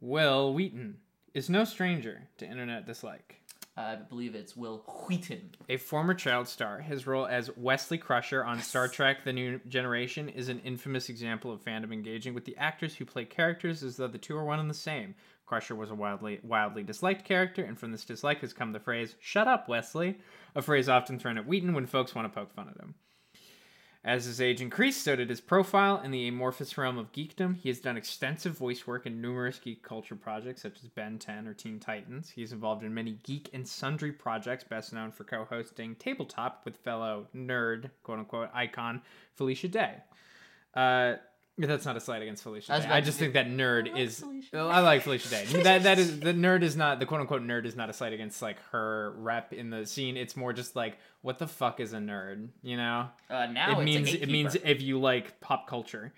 Wil 0.00 0.52
Wheaton 0.54 0.96
is 1.34 1.48
no 1.48 1.62
stranger 1.62 2.22
to 2.38 2.50
internet 2.50 2.84
dislike. 2.84 3.40
Uh, 3.76 3.80
I 3.80 3.94
believe 3.96 4.34
it's 4.34 4.56
Wil 4.56 4.78
Wheaton. 5.06 5.50
A 5.68 5.76
former 5.76 6.14
child 6.14 6.48
star, 6.48 6.80
his 6.80 7.06
role 7.06 7.26
as 7.26 7.50
Wesley 7.56 7.98
Crusher 7.98 8.42
on 8.42 8.60
Star 8.60 8.88
Trek 8.88 9.24
The 9.24 9.34
New 9.34 9.60
Generation 9.68 10.30
is 10.30 10.48
an 10.48 10.60
infamous 10.60 11.10
example 11.10 11.52
of 11.52 11.62
fandom 11.62 11.92
engaging 11.92 12.32
with 12.32 12.46
the 12.46 12.56
actors 12.56 12.94
who 12.94 13.04
play 13.04 13.26
characters 13.26 13.82
as 13.82 13.96
though 13.96 14.08
the 14.08 14.16
two 14.16 14.36
are 14.36 14.44
one 14.44 14.60
and 14.60 14.70
the 14.70 14.74
same. 14.74 15.14
Crusher 15.44 15.74
was 15.74 15.90
a 15.90 15.94
wildly 15.94 16.40
wildly 16.42 16.82
disliked 16.82 17.24
character, 17.24 17.62
and 17.62 17.78
from 17.78 17.92
this 17.92 18.04
dislike 18.04 18.40
has 18.40 18.52
come 18.52 18.72
the 18.72 18.80
phrase, 18.80 19.14
Shut 19.20 19.46
up, 19.46 19.68
Wesley, 19.68 20.18
a 20.54 20.62
phrase 20.62 20.88
often 20.88 21.18
thrown 21.18 21.38
at 21.38 21.46
Wheaton 21.46 21.74
when 21.74 21.86
folks 21.86 22.14
want 22.14 22.26
to 22.32 22.34
poke 22.34 22.52
fun 22.52 22.68
at 22.68 22.80
him. 22.80 22.94
As 24.06 24.24
his 24.24 24.40
age 24.40 24.60
increased, 24.60 25.02
so 25.02 25.16
did 25.16 25.28
his 25.28 25.40
profile 25.40 26.00
in 26.00 26.12
the 26.12 26.28
amorphous 26.28 26.78
realm 26.78 26.96
of 26.96 27.10
geekdom. 27.10 27.56
He 27.56 27.68
has 27.68 27.80
done 27.80 27.96
extensive 27.96 28.56
voice 28.56 28.86
work 28.86 29.04
in 29.04 29.20
numerous 29.20 29.58
geek 29.58 29.82
culture 29.82 30.14
projects 30.14 30.62
such 30.62 30.76
as 30.84 30.88
Ben 30.88 31.18
10 31.18 31.48
or 31.48 31.54
Teen 31.54 31.80
Titans. 31.80 32.30
He 32.30 32.44
is 32.44 32.52
involved 32.52 32.84
in 32.84 32.94
many 32.94 33.18
geek 33.24 33.50
and 33.52 33.66
sundry 33.66 34.12
projects, 34.12 34.62
best 34.62 34.92
known 34.92 35.10
for 35.10 35.24
co 35.24 35.44
hosting 35.44 35.96
Tabletop 35.96 36.62
with 36.64 36.76
fellow 36.76 37.26
nerd, 37.34 37.90
quote 38.04 38.20
unquote, 38.20 38.48
icon 38.54 39.02
Felicia 39.34 39.66
Day. 39.66 39.96
Uh, 40.72 41.14
that's 41.58 41.86
not 41.86 41.96
a 41.96 42.00
slight 42.00 42.22
against 42.22 42.42
Felicia 42.42 42.72
I 42.74 42.78
Day. 42.78 42.84
about 42.84 42.94
I 42.96 43.00
just 43.00 43.18
think 43.18 43.32
that 43.32 43.46
nerd 43.48 43.90
like 43.90 43.96
is. 43.96 44.22
I 44.52 44.80
like 44.80 45.02
Felicia 45.02 45.28
Day. 45.30 45.44
that 45.62 45.84
that 45.84 45.98
is 45.98 46.20
the 46.20 46.34
nerd 46.34 46.62
is 46.62 46.76
not 46.76 47.00
the 47.00 47.06
quote 47.06 47.20
unquote 47.20 47.42
nerd 47.42 47.64
is 47.64 47.76
not 47.76 47.88
a 47.88 47.92
slight 47.92 48.12
against 48.12 48.42
like 48.42 48.58
her 48.72 49.14
rep 49.16 49.52
in 49.52 49.70
the 49.70 49.86
scene. 49.86 50.16
It's 50.16 50.36
more 50.36 50.52
just 50.52 50.76
like 50.76 50.98
what 51.22 51.38
the 51.38 51.46
fuck 51.46 51.80
is 51.80 51.92
a 51.92 51.98
nerd, 51.98 52.48
you 52.62 52.76
know? 52.76 53.08
Uh, 53.30 53.46
now 53.46 53.70
it 53.70 53.72
it's 53.72 53.84
means 53.84 54.12
a 54.12 54.22
it 54.22 54.28
means 54.28 54.54
if 54.54 54.82
you 54.82 55.00
like 55.00 55.40
pop 55.40 55.66
culture. 55.66 56.12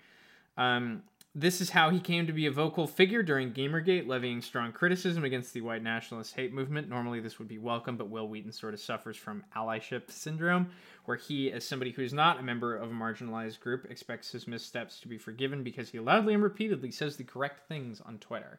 Um, 0.57 1.03
This 1.35 1.61
is 1.61 1.69
how 1.69 1.91
he 1.91 1.99
came 1.99 2.25
to 2.25 2.33
be 2.33 2.47
a 2.47 2.51
vocal 2.51 2.87
figure 2.87 3.21
during 3.21 3.53
Gamergate, 3.53 4.07
levying 4.07 4.41
strong 4.41 4.71
criticism 4.71 5.23
against 5.23 5.53
the 5.53 5.61
white 5.61 5.83
nationalist 5.83 6.35
hate 6.35 6.51
movement. 6.51 6.89
Normally, 6.89 7.19
this 7.19 7.37
would 7.37 7.47
be 7.47 7.59
welcome, 7.59 7.97
but 7.97 8.09
Wil 8.09 8.27
Wheaton 8.27 8.51
sort 8.51 8.73
of 8.73 8.79
suffers 8.79 9.15
from 9.15 9.43
allyship 9.55 10.09
syndrome, 10.09 10.71
where 11.05 11.17
he, 11.17 11.51
as 11.51 11.63
somebody 11.63 11.91
who 11.91 12.01
is 12.01 12.13
not 12.13 12.39
a 12.39 12.43
member 12.43 12.75
of 12.75 12.89
a 12.89 12.95
marginalized 12.95 13.59
group, 13.59 13.85
expects 13.91 14.31
his 14.31 14.47
missteps 14.47 14.99
to 15.01 15.07
be 15.07 15.19
forgiven 15.19 15.61
because 15.61 15.91
he 15.91 15.99
loudly 15.99 16.33
and 16.33 16.41
repeatedly 16.41 16.89
says 16.89 17.15
the 17.15 17.23
correct 17.23 17.67
things 17.67 18.01
on 18.01 18.17
Twitter. 18.17 18.57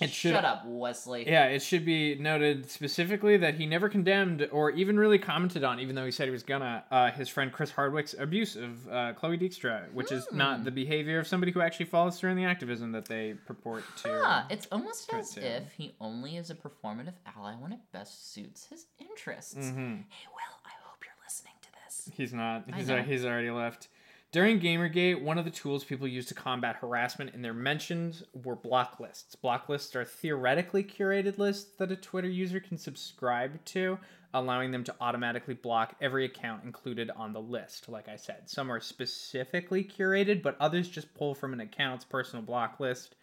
It 0.00 0.10
should- 0.10 0.32
Shut 0.32 0.44
up, 0.44 0.62
Wesley. 0.66 1.28
Yeah, 1.28 1.46
it 1.46 1.60
should 1.62 1.84
be 1.84 2.14
noted 2.14 2.70
specifically 2.70 3.36
that 3.38 3.54
he 3.56 3.66
never 3.66 3.88
condemned 3.88 4.48
or 4.52 4.70
even 4.70 4.98
really 4.98 5.18
commented 5.18 5.64
on, 5.64 5.80
even 5.80 5.94
though 5.94 6.04
he 6.04 6.10
said 6.10 6.26
he 6.26 6.30
was 6.30 6.42
gonna, 6.42 6.84
uh, 6.90 7.10
his 7.10 7.28
friend 7.28 7.52
Chris 7.52 7.70
Hardwick's 7.72 8.14
abuse 8.18 8.56
of 8.56 8.88
uh, 8.88 9.12
Chloe 9.14 9.36
Dykstra, 9.36 9.92
which 9.92 10.12
is 10.12 10.26
not 10.32 10.64
the 10.64 10.70
behavior 10.70 11.18
of 11.18 11.26
somebody 11.26 11.52
who 11.52 11.60
actually 11.60 11.86
follows 11.86 12.18
through 12.18 12.30
in 12.30 12.36
the 12.36 12.44
activism 12.44 12.92
that 12.92 13.06
they 13.06 13.34
purport 13.46 13.84
to. 14.04 14.20
Ah, 14.24 14.46
it's 14.48 14.66
almost 14.72 15.12
as 15.12 15.30
to. 15.34 15.40
if 15.44 15.72
he 15.72 15.94
only 16.00 16.36
is 16.36 16.50
a 16.50 16.54
performative 16.54 17.14
ally 17.36 17.54
when 17.54 17.72
it 17.72 17.80
best 17.92 18.32
suits 18.32 18.66
his 18.66 18.86
interests. 19.00 19.54
Mm-hmm. 19.56 19.96
Hey, 20.08 20.26
Wil, 20.28 20.60
I 20.64 20.70
hope 20.84 21.02
you're 21.04 21.12
listening 21.26 21.54
to 21.62 21.68
this. 21.84 22.10
He's 22.16 22.32
not. 22.32 22.64
He's, 22.74 22.88
know. 22.88 22.98
al- 22.98 23.02
he's 23.04 23.24
already 23.24 23.50
left. 23.50 23.88
During 24.32 24.60
Gamergate, 24.60 25.20
one 25.20 25.38
of 25.38 25.44
the 25.44 25.50
tools 25.50 25.82
people 25.82 26.06
use 26.06 26.26
to 26.26 26.34
combat 26.34 26.76
harassment 26.76 27.34
in 27.34 27.42
their 27.42 27.52
mentions 27.52 28.22
were 28.32 28.54
block 28.54 29.00
lists. 29.00 29.34
Block 29.34 29.68
lists 29.68 29.96
are 29.96 30.04
theoretically 30.04 30.84
curated 30.84 31.36
lists 31.36 31.72
that 31.78 31.90
a 31.90 31.96
Twitter 31.96 32.28
user 32.28 32.60
can 32.60 32.78
subscribe 32.78 33.64
to, 33.64 33.98
allowing 34.32 34.70
them 34.70 34.84
to 34.84 34.94
automatically 35.00 35.54
block 35.54 35.96
every 36.00 36.24
account 36.24 36.62
included 36.62 37.10
on 37.16 37.32
the 37.32 37.40
list. 37.40 37.88
Like 37.88 38.08
I 38.08 38.14
said, 38.14 38.48
some 38.48 38.70
are 38.70 38.78
specifically 38.78 39.82
curated, 39.82 40.42
but 40.42 40.56
others 40.60 40.88
just 40.88 41.12
pull 41.14 41.34
from 41.34 41.52
an 41.52 41.60
account's 41.60 42.04
personal 42.04 42.44
block 42.44 42.78
list. 42.78 43.16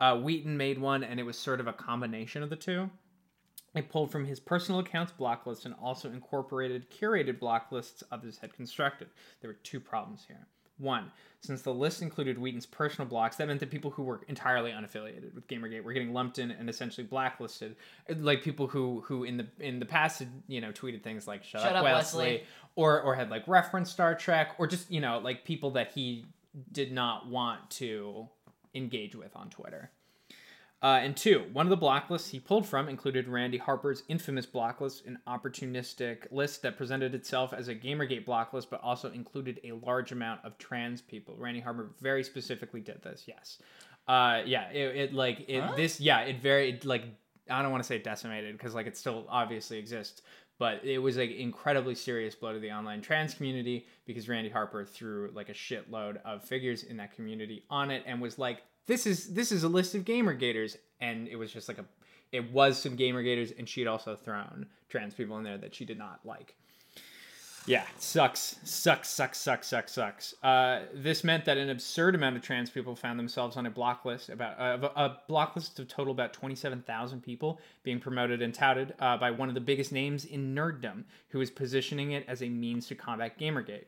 Uh, 0.00 0.16
Wheaton 0.16 0.56
made 0.56 0.78
one, 0.78 1.04
and 1.04 1.20
it 1.20 1.24
was 1.24 1.36
sort 1.36 1.60
of 1.60 1.66
a 1.66 1.74
combination 1.74 2.42
of 2.42 2.48
the 2.48 2.56
two. 2.56 2.88
It 3.76 3.90
pulled 3.90 4.10
from 4.10 4.24
his 4.24 4.40
personal 4.40 4.80
account's 4.80 5.12
block 5.12 5.46
list 5.46 5.66
and 5.66 5.74
also 5.80 6.10
incorporated 6.10 6.90
curated 6.90 7.38
block 7.38 7.70
lists 7.70 8.02
others 8.10 8.38
had 8.38 8.54
constructed. 8.54 9.08
There 9.40 9.50
were 9.50 9.58
two 9.62 9.80
problems 9.80 10.24
here. 10.26 10.46
One, 10.78 11.10
since 11.40 11.62
the 11.62 11.72
list 11.72 12.02
included 12.02 12.38
Wheaton's 12.38 12.66
personal 12.66 13.08
blocks, 13.08 13.36
that 13.36 13.48
meant 13.48 13.60
that 13.60 13.70
people 13.70 13.90
who 13.90 14.02
were 14.02 14.20
entirely 14.28 14.72
unaffiliated 14.72 15.34
with 15.34 15.46
Gamergate 15.46 15.82
were 15.82 15.94
getting 15.94 16.12
lumped 16.12 16.38
in 16.38 16.50
and 16.50 16.68
essentially 16.68 17.06
blacklisted, 17.06 17.76
like 18.18 18.42
people 18.42 18.66
who 18.66 19.02
who 19.06 19.24
in 19.24 19.38
the 19.38 19.46
in 19.58 19.78
the 19.78 19.86
past 19.86 20.18
had 20.18 20.28
you 20.48 20.60
know 20.60 20.72
tweeted 20.72 21.02
things 21.02 21.26
like 21.26 21.44
"Shut, 21.44 21.62
Shut 21.62 21.72
up, 21.72 21.78
up, 21.78 21.84
Wesley,", 21.84 22.24
Wesley. 22.24 22.44
or 22.74 23.00
or 23.00 23.14
had 23.14 23.30
like 23.30 23.48
referenced 23.48 23.92
Star 23.92 24.14
Trek, 24.14 24.54
or 24.58 24.66
just 24.66 24.90
you 24.90 25.00
know 25.00 25.18
like 25.18 25.44
people 25.44 25.70
that 25.72 25.92
he 25.92 26.26
did 26.72 26.92
not 26.92 27.26
want 27.26 27.70
to 27.70 28.28
engage 28.74 29.14
with 29.14 29.34
on 29.34 29.48
Twitter. 29.48 29.90
Uh, 30.82 31.00
and 31.02 31.16
two, 31.16 31.46
one 31.52 31.64
of 31.64 31.70
the 31.70 31.76
block 31.76 32.10
lists 32.10 32.28
he 32.28 32.38
pulled 32.38 32.66
from 32.66 32.88
included 32.88 33.26
Randi 33.28 33.56
Harper's 33.56 34.02
infamous 34.08 34.44
block 34.44 34.80
list, 34.80 35.06
an 35.06 35.18
opportunistic 35.26 36.30
list 36.30 36.60
that 36.62 36.76
presented 36.76 37.14
itself 37.14 37.54
as 37.54 37.68
a 37.68 37.74
Gamergate 37.74 38.26
block 38.26 38.52
list, 38.52 38.68
but 38.68 38.82
also 38.82 39.10
included 39.10 39.58
a 39.64 39.72
large 39.72 40.12
amount 40.12 40.44
of 40.44 40.58
trans 40.58 41.00
people. 41.00 41.34
Randi 41.38 41.60
Harper 41.60 41.92
very 42.00 42.22
specifically 42.22 42.80
did 42.80 43.02
this. 43.02 43.24
Yes, 43.26 43.58
uh, 44.06 44.42
yeah, 44.44 44.70
it, 44.70 44.96
it 44.96 45.14
like 45.14 45.44
it 45.48 45.64
this 45.76 45.98
yeah 45.98 46.20
it 46.20 46.40
very 46.40 46.70
it, 46.70 46.84
like 46.84 47.04
I 47.50 47.62
don't 47.62 47.70
want 47.70 47.82
to 47.82 47.86
say 47.86 47.98
decimated 47.98 48.56
because 48.56 48.74
like 48.74 48.86
it 48.86 48.98
still 48.98 49.26
obviously 49.30 49.78
exists, 49.78 50.22
but 50.58 50.84
it 50.84 50.98
was 50.98 51.16
like 51.16 51.30
incredibly 51.30 51.94
serious 51.94 52.34
blow 52.34 52.52
to 52.52 52.58
the 52.58 52.70
online 52.70 53.00
trans 53.00 53.34
community 53.34 53.86
because 54.06 54.28
Randi 54.28 54.50
Harper 54.50 54.84
threw 54.84 55.30
like 55.34 55.48
a 55.48 55.54
shitload 55.54 56.18
of 56.24 56.44
figures 56.44 56.84
in 56.84 56.96
that 56.98 57.14
community 57.14 57.64
on 57.70 57.90
it 57.90 58.02
and 58.06 58.20
was 58.20 58.38
like, 58.38 58.62
"This 58.86 59.06
is 59.06 59.34
this 59.34 59.52
is 59.52 59.64
a 59.64 59.68
list 59.68 59.94
of 59.94 60.04
gamergators," 60.04 60.76
and 61.00 61.28
it 61.28 61.36
was 61.36 61.52
just 61.52 61.68
like 61.68 61.78
a, 61.78 61.84
it 62.32 62.52
was 62.52 62.80
some 62.80 62.96
gamergators, 62.96 63.56
and 63.58 63.68
she 63.68 63.80
had 63.80 63.88
also 63.88 64.16
thrown 64.16 64.66
trans 64.88 65.14
people 65.14 65.36
in 65.38 65.44
there 65.44 65.58
that 65.58 65.74
she 65.74 65.84
did 65.84 65.98
not 65.98 66.20
like. 66.24 66.54
Yeah, 67.68 67.84
sucks, 67.98 68.60
sucks, 68.62 69.10
sucks, 69.10 69.38
sucks, 69.40 69.66
sucks, 69.66 69.92
sucks. 69.92 70.34
Uh, 70.40 70.82
this 70.94 71.24
meant 71.24 71.44
that 71.46 71.58
an 71.58 71.68
absurd 71.68 72.14
amount 72.14 72.36
of 72.36 72.42
trans 72.42 72.70
people 72.70 72.94
found 72.94 73.18
themselves 73.18 73.56
on 73.56 73.66
a 73.66 73.70
block 73.70 74.04
list 74.04 74.28
about 74.28 74.60
uh, 74.60 74.88
a 74.94 75.16
block 75.26 75.56
list 75.56 75.80
of 75.80 75.88
total 75.88 76.12
about 76.12 76.32
twenty 76.32 76.54
seven 76.54 76.80
thousand 76.82 77.22
people 77.22 77.60
being 77.82 77.98
promoted 77.98 78.40
and 78.40 78.54
touted 78.54 78.94
uh, 79.00 79.16
by 79.16 79.32
one 79.32 79.48
of 79.48 79.56
the 79.56 79.60
biggest 79.60 79.90
names 79.90 80.24
in 80.24 80.54
nerddom, 80.54 81.02
who 81.30 81.40
is 81.40 81.50
positioning 81.50 82.12
it 82.12 82.24
as 82.28 82.40
a 82.40 82.48
means 82.48 82.86
to 82.86 82.94
combat 82.94 83.36
GamerGate. 83.36 83.86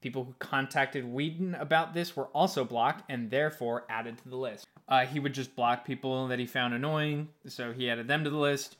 People 0.00 0.24
who 0.24 0.34
contacted 0.38 1.04
Wheaton 1.04 1.54
about 1.56 1.94
this 1.94 2.16
were 2.16 2.26
also 2.26 2.64
blocked 2.64 3.04
and 3.10 3.30
therefore 3.30 3.84
added 3.88 4.18
to 4.18 4.28
the 4.28 4.36
list. 4.36 4.66
Uh, 4.88 5.04
he 5.06 5.18
would 5.20 5.34
just 5.34 5.56
block 5.56 5.84
people 5.84 6.28
that 6.28 6.38
he 6.38 6.46
found 6.46 6.72
annoying, 6.72 7.28
so 7.46 7.72
he 7.72 7.90
added 7.90 8.08
them 8.08 8.24
to 8.24 8.30
the 8.30 8.36
list 8.36 8.76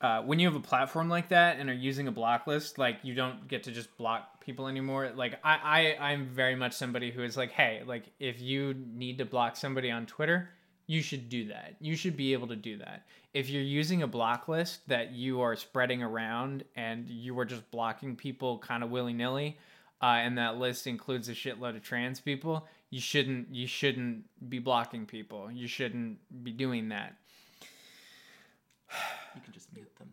uh, 0.00 0.22
when 0.22 0.38
you 0.38 0.48
have 0.48 0.56
a 0.56 0.60
platform 0.60 1.08
like 1.08 1.28
that 1.28 1.58
and 1.58 1.68
are 1.68 1.74
using 1.74 2.08
a 2.08 2.12
block 2.12 2.46
list, 2.46 2.78
like 2.78 2.98
you 3.02 3.14
don't 3.14 3.46
get 3.48 3.64
to 3.64 3.70
just 3.70 3.94
block 3.98 4.40
people 4.40 4.66
anymore. 4.66 5.10
Like 5.14 5.38
I, 5.44 5.96
I, 5.98 6.10
I'm 6.12 6.26
very 6.28 6.54
much 6.54 6.72
somebody 6.72 7.10
who 7.10 7.22
is 7.22 7.36
like, 7.36 7.52
hey, 7.52 7.82
like 7.86 8.04
if 8.18 8.40
you 8.40 8.74
need 8.94 9.18
to 9.18 9.26
block 9.26 9.56
somebody 9.56 9.90
on 9.90 10.06
Twitter, 10.06 10.48
you 10.86 11.02
should 11.02 11.28
do 11.28 11.48
that. 11.48 11.76
You 11.80 11.96
should 11.96 12.16
be 12.16 12.32
able 12.32 12.48
to 12.48 12.56
do 12.56 12.78
that. 12.78 13.06
If 13.34 13.50
you're 13.50 13.62
using 13.62 14.02
a 14.02 14.06
block 14.06 14.48
list 14.48 14.88
that 14.88 15.12
you 15.12 15.42
are 15.42 15.54
spreading 15.54 16.02
around 16.02 16.64
and 16.76 17.08
you 17.08 17.38
are 17.38 17.44
just 17.44 17.70
blocking 17.70 18.16
people 18.16 18.58
kind 18.58 18.82
of 18.82 18.90
willy 18.90 19.12
nilly, 19.12 19.58
uh, 20.02 20.06
and 20.06 20.38
that 20.38 20.56
list 20.56 20.86
includes 20.86 21.28
a 21.28 21.32
shitload 21.32 21.76
of 21.76 21.82
trans 21.82 22.20
people, 22.20 22.66
you 22.90 23.00
shouldn't, 23.00 23.54
you 23.54 23.66
shouldn't 23.66 24.24
be 24.48 24.58
blocking 24.58 25.06
people. 25.06 25.50
You 25.50 25.68
shouldn't 25.68 26.18
be 26.42 26.52
doing 26.52 26.88
that. 26.88 27.16
You 29.32 29.40
can 29.42 29.52
just 29.52 29.72
mute 29.72 29.94
them. 29.96 30.08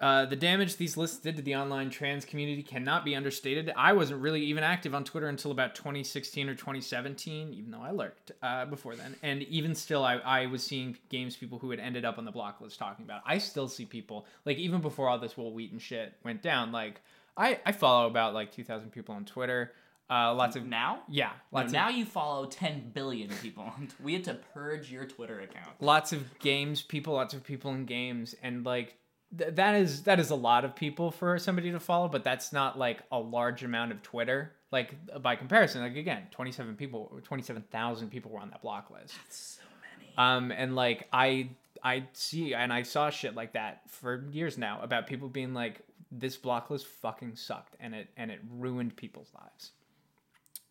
Uh, 0.00 0.24
the 0.24 0.36
damage 0.36 0.76
these 0.76 0.96
lists 0.96 1.18
did 1.18 1.36
to 1.36 1.42
the 1.42 1.54
online 1.54 1.90
trans 1.90 2.24
community 2.24 2.62
cannot 2.62 3.04
be 3.04 3.14
understated. 3.14 3.70
I 3.76 3.92
wasn't 3.92 4.22
really 4.22 4.42
even 4.44 4.62
active 4.64 4.94
on 4.94 5.04
Twitter 5.04 5.26
until 5.26 5.50
about 5.50 5.74
2016 5.74 6.48
or 6.48 6.54
2017, 6.54 7.52
even 7.52 7.70
though 7.70 7.82
I 7.82 7.90
lurked 7.90 8.32
uh, 8.42 8.64
before 8.64 8.94
then. 8.94 9.14
And 9.22 9.42
even 9.42 9.74
still, 9.74 10.02
I, 10.02 10.18
I 10.18 10.46
was 10.46 10.62
seeing 10.62 10.96
games 11.10 11.36
people 11.36 11.58
who 11.58 11.70
had 11.70 11.80
ended 11.80 12.06
up 12.06 12.16
on 12.16 12.24
the 12.24 12.30
block 12.30 12.62
list 12.62 12.78
talking 12.78 13.04
about 13.04 13.18
it. 13.18 13.24
I 13.26 13.38
still 13.38 13.68
see 13.68 13.84
people, 13.84 14.24
like, 14.46 14.56
even 14.56 14.80
before 14.80 15.08
all 15.08 15.18
this 15.18 15.36
Wil 15.36 15.52
Wheaton 15.52 15.80
shit 15.80 16.14
went 16.24 16.40
down, 16.40 16.72
like, 16.72 17.02
I, 17.40 17.58
I 17.66 17.72
follow 17.72 18.06
about, 18.06 18.34
like, 18.34 18.52
2,000 18.52 18.90
people 18.90 19.14
on 19.14 19.24
Twitter. 19.24 19.72
Uh, 20.10 20.34
lots 20.34 20.56
of. 20.56 20.66
Now? 20.66 21.00
Yeah, 21.08 21.30
No, 21.52 21.58
lots 21.60 21.66
of 21.68 21.72
now 21.72 21.88
you 21.88 22.04
follow 22.04 22.46
10 22.46 22.90
billion 22.92 23.30
people. 23.42 23.72
we 24.02 24.12
had 24.12 24.24
to 24.24 24.34
purge 24.52 24.90
your 24.90 25.04
Twitter 25.06 25.40
account. 25.40 25.70
lots 25.80 26.12
of 26.12 26.38
games 26.40 26.82
people 26.82 27.14
lots 27.14 27.32
of 27.32 27.44
people 27.44 27.70
in 27.70 27.84
games 27.84 28.34
and 28.42 28.64
like 28.64 28.96
th- 29.38 29.54
that 29.54 29.76
is 29.76 30.02
that 30.02 30.18
is 30.18 30.30
a 30.30 30.34
lot 30.34 30.64
of 30.64 30.74
people 30.74 31.12
for 31.12 31.38
somebody 31.38 31.70
to 31.70 31.78
follow 31.78 32.08
but 32.08 32.24
that's 32.24 32.52
not 32.52 32.76
like 32.76 32.98
a 33.12 33.18
large 33.20 33.62
amount 33.62 33.92
of 33.92 34.02
twitter 34.02 34.52
like 34.72 34.96
by 35.22 35.36
comparison 35.36 35.80
like 35.80 35.94
again 35.94 36.24
27 36.32 36.74
people 36.74 37.16
27000 37.22 38.10
people 38.10 38.32
were 38.32 38.40
on 38.40 38.50
that 38.50 38.62
block 38.62 38.90
list 38.90 39.14
That's 39.24 39.36
So 39.36 39.62
many. 39.96 40.12
um 40.18 40.50
and 40.50 40.74
like 40.74 41.06
i 41.12 41.50
i 41.84 42.02
see 42.14 42.52
and 42.52 42.72
i 42.72 42.82
saw 42.82 43.10
shit 43.10 43.36
like 43.36 43.52
that 43.52 43.82
for 43.86 44.24
years 44.32 44.58
now 44.58 44.80
about 44.82 45.06
people 45.06 45.28
being 45.28 45.54
like 45.54 45.82
this 46.10 46.36
block 46.36 46.70
list 46.70 46.86
fucking 46.86 47.36
sucked 47.36 47.76
and 47.80 47.94
it 47.94 48.08
and 48.16 48.30
it 48.30 48.40
ruined 48.50 48.96
people's 48.96 49.30
lives. 49.34 49.72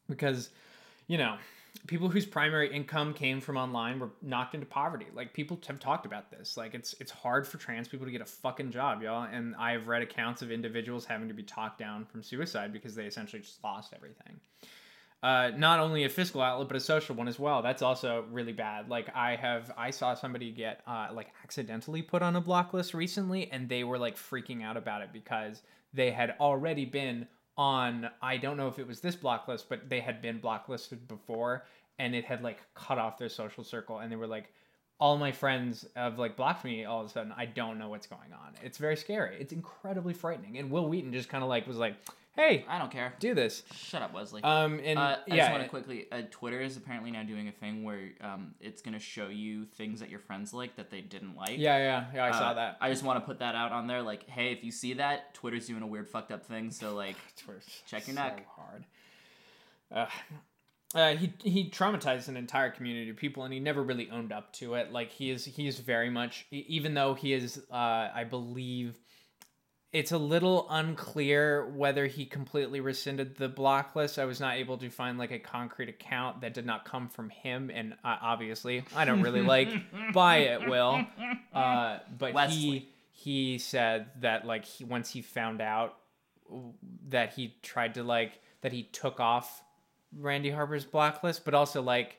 Because 0.08 0.50
you 1.08 1.18
know 1.18 1.38
people 1.88 2.10
whose 2.10 2.26
primary 2.26 2.74
income 2.74 3.14
came 3.14 3.40
from 3.40 3.56
online 3.56 4.00
were 4.00 4.10
knocked 4.22 4.54
into 4.54 4.66
poverty. 4.66 5.06
Like 5.14 5.34
people 5.34 5.60
have 5.68 5.80
talked 5.80 6.06
about 6.06 6.32
this. 6.32 6.58
Like 6.58 6.74
it's 6.74 6.96
it's 7.00 7.12
hard 7.12 7.48
for 7.48 7.58
trans 7.58 7.88
people 7.88 8.06
to 8.06 8.12
get 8.12 8.22
a 8.22 8.26
fucking 8.26 8.72
job 8.72 9.02
y'all 9.02 9.28
and 9.32 9.56
i've 9.56 9.88
read 9.88 10.02
accounts 10.02 10.42
of 10.42 10.52
individuals 10.52 11.06
having 11.06 11.28
to 11.28 11.34
be 11.34 11.44
talked 11.44 11.78
down 11.78 12.06
from 12.06 12.24
suicide 12.24 12.74
because 12.74 12.96
they 12.96 13.06
essentially 13.06 13.42
just 13.42 13.64
lost 13.64 13.94
everything 13.96 14.40
uh, 15.22 15.52
not 15.58 15.80
only 15.80 16.06
a 16.06 16.10
fiscal 16.10 16.42
outlet 16.42 16.68
but 16.68 16.78
a 16.78 16.80
social 16.80 17.16
one 17.16 17.28
as 17.28 17.38
well. 17.38 17.62
That's 17.62 17.82
also 17.82 18.26
really 18.32 18.54
bad. 18.54 18.90
Like 18.90 19.10
i 19.16 19.36
have 19.36 19.72
i 19.78 19.90
saw 19.92 20.14
somebody 20.14 20.52
get 20.52 20.82
uh, 20.88 21.08
like 21.14 21.28
accidentally 21.44 22.02
put 22.02 22.22
on 22.22 22.36
a 22.36 22.42
block 22.42 22.74
list 22.74 22.94
recently 22.94 23.52
and 23.52 23.68
they 23.68 23.84
were 23.84 23.98
like 23.98 24.16
freaking 24.18 24.64
out 24.64 24.78
about 24.78 25.02
it 25.02 25.10
because 25.14 25.62
they 25.94 26.12
had 26.12 26.36
already 26.40 26.86
been 26.86 27.28
on 27.58 28.10
i 28.22 28.38
don't 28.38 28.58
know 28.58 28.68
if 28.68 28.80
it 28.80 28.88
was 28.88 29.00
this 29.02 29.16
block 29.16 29.48
list 29.48 29.68
but 29.68 29.90
they 29.90 30.00
had 30.00 30.22
been 30.22 30.40
blocklisted 30.40 31.08
before 31.08 31.66
and 31.98 32.16
it 32.16 32.24
had 32.24 32.42
like 32.42 32.60
cut 32.74 32.98
off 32.98 33.18
their 33.18 33.30
social 33.30 33.64
circle 33.64 34.00
and 34.00 34.12
they 34.12 34.16
were 34.16 34.28
like 34.28 34.54
all 35.00 35.18
my 35.18 35.32
friends 35.32 35.86
have 35.96 36.20
like 36.20 36.36
blocked 36.36 36.64
me 36.66 36.86
all 36.86 37.02
of 37.02 37.08
a 37.08 37.10
sudden 37.10 37.34
i 37.38 37.46
don't 37.46 37.78
know 37.80 37.90
what's 37.90 38.08
going 38.08 38.32
on 38.34 38.54
it's 38.64 38.78
very 38.78 38.96
scary 38.98 39.38
it's 39.40 39.54
incredibly 39.54 40.14
frightening 40.14 40.58
and 40.58 40.70
wil 40.70 40.88
wheaton 40.90 41.12
just 41.14 41.30
kind 41.30 41.44
of 41.44 41.50
like 41.50 41.66
was 41.68 41.78
like 41.78 41.96
hey 42.36 42.64
I 42.70 42.78
don't 42.80 42.92
care. 42.92 43.14
do 43.20 43.34
this 43.34 43.64
Shut 43.76 44.02
up, 44.02 44.14
Wesley. 44.14 44.42
um 44.44 44.80
and 44.84 44.98
Uh, 44.98 45.02
I 45.02 45.18
yeah 45.28 45.36
just 45.38 45.52
want 45.52 45.64
to 45.64 45.70
quickly. 45.70 46.08
Uh, 46.10 46.22
Twitter 46.32 46.62
is 46.62 46.78
apparently 46.78 47.12
now 47.12 47.24
doing 47.24 47.50
a 47.50 47.52
thing 47.52 47.84
where 47.84 48.12
um, 48.22 48.54
it's 48.62 48.82
gonna 48.82 49.00
show 49.00 49.28
you 49.28 49.66
things 49.66 50.00
that 50.00 50.10
your 50.10 50.20
friends 50.22 50.54
like 50.54 50.78
that 50.78 50.90
they 50.90 51.02
didn't 51.02 51.36
like. 51.36 51.58
yeah 51.58 51.78
yeah 51.78 52.06
yeah 52.14 52.26
i 52.26 52.30
Uh, 52.30 52.40
saw 52.40 52.54
that 52.54 52.78
I 52.80 52.90
just 52.92 53.04
want 53.04 53.20
to 53.20 53.26
put 53.26 53.40
that 53.40 53.56
out 53.56 53.74
on 53.74 53.88
there. 53.88 54.02
Like, 54.02 54.30
hey, 54.30 54.54
if 54.54 54.64
you 54.64 54.72
see 54.72 54.94
that, 54.94 55.34
Twitter's 55.34 55.68
doing 55.68 55.82
a 55.82 55.88
weird 55.88 56.08
fucked 56.08 56.32
up 56.32 56.46
thing. 56.46 56.72
So 56.72 56.94
like, 56.96 57.18
Check 57.88 58.08
your 58.08 58.16
so 58.16 58.22
neck. 58.22 58.46
hard. 58.56 58.86
Uh, 60.96 61.16
he 61.16 61.32
he 61.44 61.70
traumatized 61.70 62.30
an 62.30 62.38
entire 62.38 62.72
community 62.72 63.12
of 63.12 63.16
people, 63.16 63.44
and 63.44 63.54
he 63.54 63.60
never 63.60 63.84
really 63.84 64.10
owned 64.10 64.32
up 64.32 64.52
to 64.54 64.74
it. 64.74 64.92
Like 64.92 65.12
he 65.12 65.30
is 65.30 65.46
he 65.46 65.68
is 65.68 65.80
very 65.80 66.10
much, 66.10 66.48
even 66.50 66.96
though 66.96 67.14
he 67.14 67.34
is, 67.34 67.62
uh, 67.72 67.76
I 68.14 68.26
believe, 68.28 68.98
it's 69.94 70.12
a 70.12 70.18
little 70.18 70.66
unclear 70.68 71.70
whether 71.70 72.08
he 72.08 72.26
completely 72.26 72.80
rescinded 72.80 73.38
the 73.38 73.48
block 73.48 73.96
list. 73.96 74.18
I 74.18 74.26
was 74.26 74.40
not 74.40 74.56
able 74.56 74.80
to 74.80 74.90
find 74.90 75.20
like 75.20 75.30
a 75.30 75.38
concrete 75.38 75.90
account 75.90 76.42
that 76.42 76.56
did 76.56 76.66
not 76.66 76.86
come 76.86 77.08
from 77.08 77.30
him, 77.30 77.70
and 77.72 77.94
uh, 78.04 78.18
obviously, 78.20 78.84
I 78.96 79.06
don't 79.06 79.22
really 79.22 79.42
like 79.42 79.70
buy 80.14 80.38
it. 80.38 80.68
Will, 80.68 81.06
uh, 81.54 82.00
but 82.18 82.34
Wesley. 82.34 82.56
he 82.58 82.90
he 83.12 83.58
said 83.60 84.08
that 84.22 84.44
like 84.44 84.66
he 84.66 84.86
once 84.86 85.12
he 85.12 85.22
found 85.22 85.62
out 85.62 85.98
that 87.10 87.34
he 87.34 87.54
tried 87.62 87.94
to 87.94 88.04
like 88.04 88.40
that 88.62 88.72
he 88.72 88.84
took 88.84 89.20
off 89.20 89.62
Randi 90.18 90.50
Harper's 90.50 90.86
blacklist, 90.86 91.46
but 91.46 91.54
also 91.54 91.82
like 91.82 92.18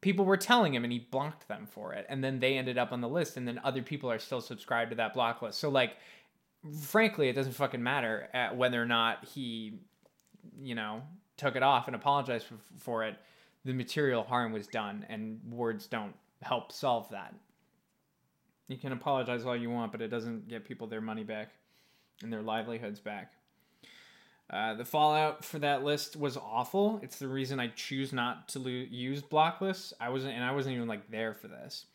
people 0.00 0.24
were 0.24 0.36
telling 0.36 0.74
him 0.74 0.84
and 0.84 0.92
he 0.92 0.98
blocked 0.98 1.48
them 1.48 1.66
for 1.70 1.92
it. 1.92 2.06
And 2.08 2.22
then 2.22 2.40
they 2.40 2.56
ended 2.56 2.78
up 2.78 2.92
on 2.92 3.00
the 3.00 3.08
list 3.08 3.36
and 3.36 3.46
then 3.46 3.60
other 3.64 3.82
people 3.82 4.10
are 4.10 4.18
still 4.18 4.40
subscribed 4.40 4.90
to 4.90 4.96
that 4.96 5.14
blacklist. 5.14 5.58
So 5.58 5.68
like 5.68 5.96
frankly, 6.82 7.28
it 7.28 7.32
doesn't 7.32 7.52
fucking 7.52 7.82
matter 7.82 8.28
at 8.34 8.56
whether 8.56 8.82
or 8.82 8.86
not 8.86 9.24
he 9.24 9.80
you 10.60 10.74
know, 10.74 11.02
took 11.36 11.56
it 11.56 11.62
off 11.62 11.86
and 11.86 11.96
apologized 11.96 12.46
for, 12.46 12.56
for 12.78 13.04
it. 13.04 13.16
The 13.64 13.72
material 13.72 14.22
harm 14.22 14.52
was 14.52 14.66
done 14.66 15.04
and 15.08 15.40
words 15.48 15.86
don't 15.86 16.14
help 16.42 16.72
solve 16.72 17.08
that. 17.10 17.34
You 18.68 18.76
can 18.76 18.92
apologize 18.92 19.44
all 19.44 19.56
you 19.56 19.70
want, 19.70 19.92
but 19.92 20.00
it 20.00 20.08
doesn't 20.08 20.48
get 20.48 20.64
people 20.64 20.86
their 20.86 21.00
money 21.00 21.24
back 21.24 21.50
and 22.22 22.32
their 22.32 22.42
livelihoods 22.42 23.00
back. 23.00 23.32
Uh, 24.50 24.74
the 24.74 24.84
fallout 24.84 25.44
for 25.44 25.60
that 25.60 25.84
list 25.84 26.16
was 26.16 26.36
awful. 26.36 26.98
It's 27.02 27.18
the 27.18 27.28
reason 27.28 27.60
I 27.60 27.68
choose 27.68 28.12
not 28.12 28.48
to 28.48 28.58
lo- 28.58 28.68
use 28.68 29.22
block 29.22 29.60
lists. 29.60 29.92
I 30.00 30.08
wasn't, 30.08 30.34
and 30.34 30.42
I 30.42 30.50
wasn't 30.52 30.74
even 30.74 30.88
like 30.88 31.08
there 31.08 31.34
for 31.34 31.46
this. 31.46 31.86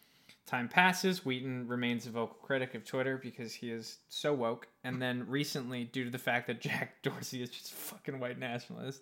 Time 0.45 0.69
passes. 0.69 1.25
Wheaton 1.25 1.67
remains 1.67 2.05
a 2.05 2.11
vocal 2.11 2.37
critic 2.41 2.73
of 2.75 2.85
Twitter 2.85 3.17
because 3.17 3.53
he 3.53 3.71
is 3.71 3.97
so 4.07 4.31
woke. 4.33 4.67
And 4.83 5.01
then 5.01 5.25
recently, 5.27 5.83
due 5.85 6.05
to 6.05 6.09
the 6.09 6.17
fact 6.17 6.47
that 6.47 6.61
Jack 6.61 6.93
Dorsey 7.03 7.41
is 7.41 7.49
just 7.49 7.71
a 7.71 7.75
fucking 7.75 8.19
white 8.19 8.39
nationalist, 8.39 9.01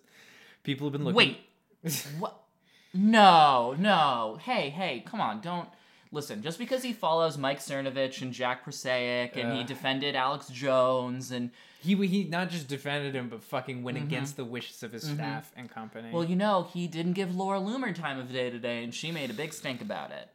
people 0.64 0.86
have 0.86 0.92
been 0.92 1.04
looking. 1.04 1.36
Wait. 1.84 2.06
what? 2.18 2.40
No, 2.92 3.76
no. 3.78 4.38
Hey, 4.42 4.70
hey, 4.70 5.04
come 5.06 5.20
on. 5.20 5.40
Don't 5.40 5.68
listen. 6.14 6.42
Just 6.42 6.58
because 6.58 6.82
he 6.82 6.92
follows 6.92 7.36
Mike 7.36 7.58
Cernovich 7.60 8.22
and 8.22 8.32
Jack 8.32 8.64
Posobiec 8.64 9.36
and 9.36 9.52
he 9.52 9.60
Uh. 9.60 9.66
defended 9.66 10.14
Alex 10.16 10.48
Jones 10.48 11.30
and 11.30 11.50
He 11.80 11.94
he 12.06 12.24
not 12.24 12.48
just 12.48 12.66
defended 12.68 13.14
him, 13.14 13.28
but 13.28 13.42
fucking 13.42 13.82
went 13.82 13.98
against 13.98 14.36
the 14.36 14.44
wishes 14.44 14.82
of 14.82 14.92
his 14.92 15.02
staff 15.02 15.52
and 15.54 15.68
company. 15.70 16.10
well, 16.12 16.24
you 16.24 16.36
know, 16.36 16.62
he 16.72 16.86
didn't 16.88 17.12
give 17.12 17.34
Laura 17.36 17.58
Loomer 17.60 17.94
time 17.94 18.18
of 18.18 18.32
day 18.32 18.48
today, 18.48 18.82
and 18.82 18.94
she 18.94 19.12
made 19.12 19.28
a 19.28 19.34
big 19.34 19.52
stink 19.52 19.82
about 19.82 20.10
it. 20.10 20.30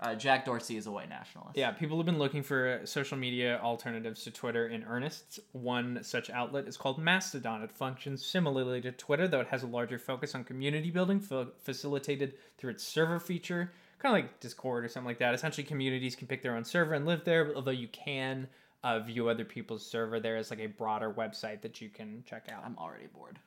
Uh, 0.00 0.14
Jack 0.14 0.44
Dorsey 0.44 0.76
is 0.76 0.86
a 0.86 0.90
white 0.90 1.08
nationalist. 1.08 1.56
Yeah, 1.56 1.70
people 1.70 1.96
have 1.98 2.04
been 2.04 2.18
looking 2.18 2.42
for 2.42 2.80
social 2.84 3.16
media 3.16 3.60
alternatives 3.62 4.24
to 4.24 4.30
Twitter 4.30 4.66
in 4.66 4.82
earnest. 4.84 5.38
One 5.52 6.02
such 6.02 6.30
outlet 6.30 6.66
is 6.66 6.76
called 6.76 6.98
Mastodon. 6.98 7.62
It 7.62 7.70
functions 7.70 8.24
similarly 8.26 8.80
to 8.80 8.90
Twitter, 8.92 9.28
though 9.28 9.40
it 9.40 9.46
has 9.48 9.62
a 9.62 9.66
larger 9.68 9.98
focus 9.98 10.34
on 10.34 10.42
community 10.44 10.90
building, 10.90 11.20
fa- 11.20 11.48
facilitated 11.62 12.34
through 12.58 12.70
its 12.72 12.82
server 12.84 13.20
feature, 13.20 13.72
kind 14.04 14.18
of 14.18 14.22
like 14.22 14.40
Discord 14.40 14.84
or 14.84 14.88
something 14.88 15.06
like 15.06 15.18
that. 15.18 15.34
Essentially, 15.34 15.64
communities 15.64 16.14
can 16.14 16.26
pick 16.26 16.42
their 16.42 16.54
own 16.54 16.64
server 16.64 16.92
and 16.92 17.06
live 17.06 17.24
there, 17.24 17.54
although 17.56 17.70
you 17.70 17.88
can 17.88 18.46
uh, 18.82 19.00
view 19.00 19.28
other 19.28 19.46
people's 19.46 19.84
server. 19.84 20.20
There 20.20 20.36
is 20.36 20.50
like 20.50 20.60
a 20.60 20.66
broader 20.66 21.10
website 21.10 21.62
that 21.62 21.80
you 21.80 21.88
can 21.88 22.22
check 22.28 22.48
out. 22.52 22.62
I'm 22.66 22.76
already 22.76 23.06
bored. 23.06 23.38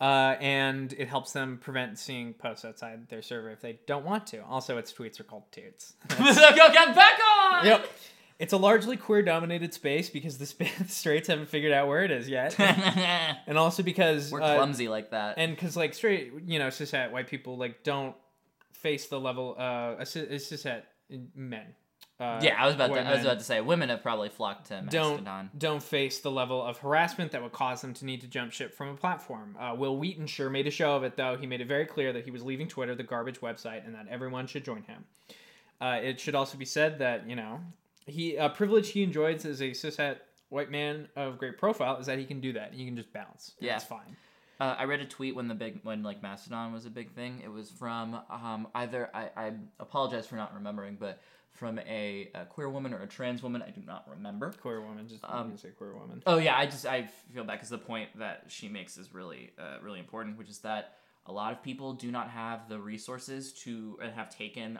Uh, 0.00 0.36
and 0.40 0.92
it 0.94 1.08
helps 1.08 1.32
them 1.32 1.58
prevent 1.60 1.98
seeing 1.98 2.32
posts 2.32 2.64
outside 2.64 3.08
their 3.08 3.22
server 3.22 3.50
if 3.50 3.60
they 3.60 3.80
don't 3.86 4.04
want 4.04 4.26
to. 4.28 4.44
Also, 4.44 4.78
its 4.78 4.92
tweets 4.92 5.18
are 5.18 5.24
called 5.24 5.50
toots. 5.50 5.94
get 6.08 6.94
back 6.94 7.18
on. 7.40 7.66
Yep. 7.66 7.88
It's 8.38 8.52
a 8.52 8.56
largely 8.56 8.96
queer 8.96 9.22
dominated 9.22 9.74
space 9.74 10.10
because 10.10 10.38
the, 10.38 10.46
sp- 10.46 10.70
straights 10.88 11.26
haven't 11.28 11.48
figured 11.48 11.72
out 11.72 11.88
where 11.88 12.04
it 12.04 12.10
is 12.12 12.28
yet. 12.28 12.58
and 12.58 13.58
also 13.58 13.82
because 13.82 14.30
We're 14.30 14.42
uh, 14.42 14.56
clumsy 14.56 14.88
like 14.88 15.10
that. 15.10 15.34
and 15.38 15.54
because 15.54 15.76
like 15.76 15.94
straight 15.94 16.32
you 16.46 16.58
know 16.58 16.68
cishet 16.68 17.12
white 17.12 17.28
people 17.28 17.56
like 17.56 17.84
don't 17.84 18.16
face 18.72 19.06
the 19.06 19.20
level 19.20 19.56
uh 19.58 19.96
a 19.98 20.06
cis- 20.06 20.64
a 20.66 20.82
men 21.34 21.74
uh, 22.22 22.38
yeah, 22.40 22.54
I 22.62 22.66
was 22.66 22.76
about 22.76 22.94
to. 22.94 23.00
I 23.00 23.12
was 23.14 23.22
about 23.22 23.38
to 23.38 23.44
say 23.44 23.60
women 23.60 23.88
have 23.88 24.00
probably 24.00 24.28
flocked 24.28 24.66
to 24.68 24.84
don't 24.88 25.24
Mastodon. 25.24 25.50
don't 25.58 25.82
face 25.82 26.20
the 26.20 26.30
level 26.30 26.62
of 26.62 26.78
harassment 26.78 27.32
that 27.32 27.42
would 27.42 27.50
cause 27.50 27.80
them 27.80 27.94
to 27.94 28.04
need 28.04 28.20
to 28.20 28.28
jump 28.28 28.52
ship 28.52 28.74
from 28.74 28.90
a 28.90 28.94
platform. 28.94 29.56
Uh, 29.58 29.74
Wil 29.76 29.96
Wheaton 29.96 30.26
sure 30.28 30.48
made 30.48 30.68
a 30.68 30.70
show 30.70 30.94
of 30.94 31.02
it 31.02 31.16
though. 31.16 31.36
He 31.36 31.46
made 31.46 31.60
it 31.60 31.66
very 31.66 31.84
clear 31.84 32.12
that 32.12 32.24
he 32.24 32.30
was 32.30 32.44
leaving 32.44 32.68
Twitter, 32.68 32.94
the 32.94 33.02
garbage 33.02 33.40
website, 33.40 33.84
and 33.84 33.94
that 33.96 34.06
everyone 34.08 34.46
should 34.46 34.64
join 34.64 34.82
him. 34.82 35.04
Uh, 35.80 35.98
it 36.00 36.20
should 36.20 36.36
also 36.36 36.56
be 36.56 36.64
said 36.64 37.00
that 37.00 37.28
you 37.28 37.34
know 37.34 37.60
he 38.06 38.36
a 38.36 38.48
privilege 38.48 38.90
he 38.90 39.02
enjoys 39.02 39.44
as 39.44 39.60
a 39.60 39.70
cishet 39.70 40.18
white 40.48 40.70
man 40.70 41.08
of 41.16 41.38
great 41.38 41.58
profile 41.58 41.96
is 41.96 42.06
that 42.06 42.20
he 42.20 42.24
can 42.24 42.40
do 42.40 42.52
that. 42.52 42.72
He 42.72 42.84
can 42.84 42.94
just 42.94 43.12
bounce. 43.12 43.52
Yeah. 43.58 43.76
it's 43.76 43.84
fine. 43.84 44.16
Uh, 44.62 44.76
I 44.78 44.84
read 44.84 45.00
a 45.00 45.04
tweet 45.04 45.34
when 45.34 45.48
the 45.48 45.56
big 45.56 45.80
when 45.82 46.04
like 46.04 46.22
Mastodon 46.22 46.72
was 46.72 46.86
a 46.86 46.90
big 46.90 47.10
thing. 47.10 47.42
It 47.44 47.50
was 47.50 47.68
from 47.68 48.20
um, 48.30 48.68
either 48.76 49.10
I, 49.12 49.28
I 49.36 49.52
apologize 49.80 50.24
for 50.24 50.36
not 50.36 50.54
remembering, 50.54 50.96
but 51.00 51.20
from 51.50 51.80
a, 51.80 52.30
a 52.32 52.44
queer 52.44 52.68
woman 52.68 52.94
or 52.94 53.02
a 53.02 53.08
trans 53.08 53.42
woman. 53.42 53.60
I 53.60 53.70
do 53.70 53.80
not 53.84 54.06
remember. 54.08 54.52
Queer 54.52 54.80
woman, 54.80 55.08
just 55.08 55.24
I'm 55.24 55.56
say 55.58 55.70
queer 55.70 55.94
woman. 55.94 56.22
Oh 56.28 56.38
yeah, 56.38 56.56
I 56.56 56.66
just 56.66 56.86
I 56.86 57.08
feel 57.34 57.42
bad 57.42 57.54
because 57.54 57.70
the 57.70 57.78
point 57.78 58.16
that 58.20 58.44
she 58.46 58.68
makes 58.68 58.96
is 58.96 59.12
really 59.12 59.50
uh, 59.58 59.78
really 59.82 59.98
important, 59.98 60.38
which 60.38 60.48
is 60.48 60.58
that 60.58 60.92
a 61.26 61.32
lot 61.32 61.52
of 61.52 61.60
people 61.60 61.94
do 61.94 62.12
not 62.12 62.30
have 62.30 62.68
the 62.68 62.78
resources 62.78 63.52
to 63.64 63.98
and 64.00 64.12
have 64.12 64.30
taken 64.30 64.78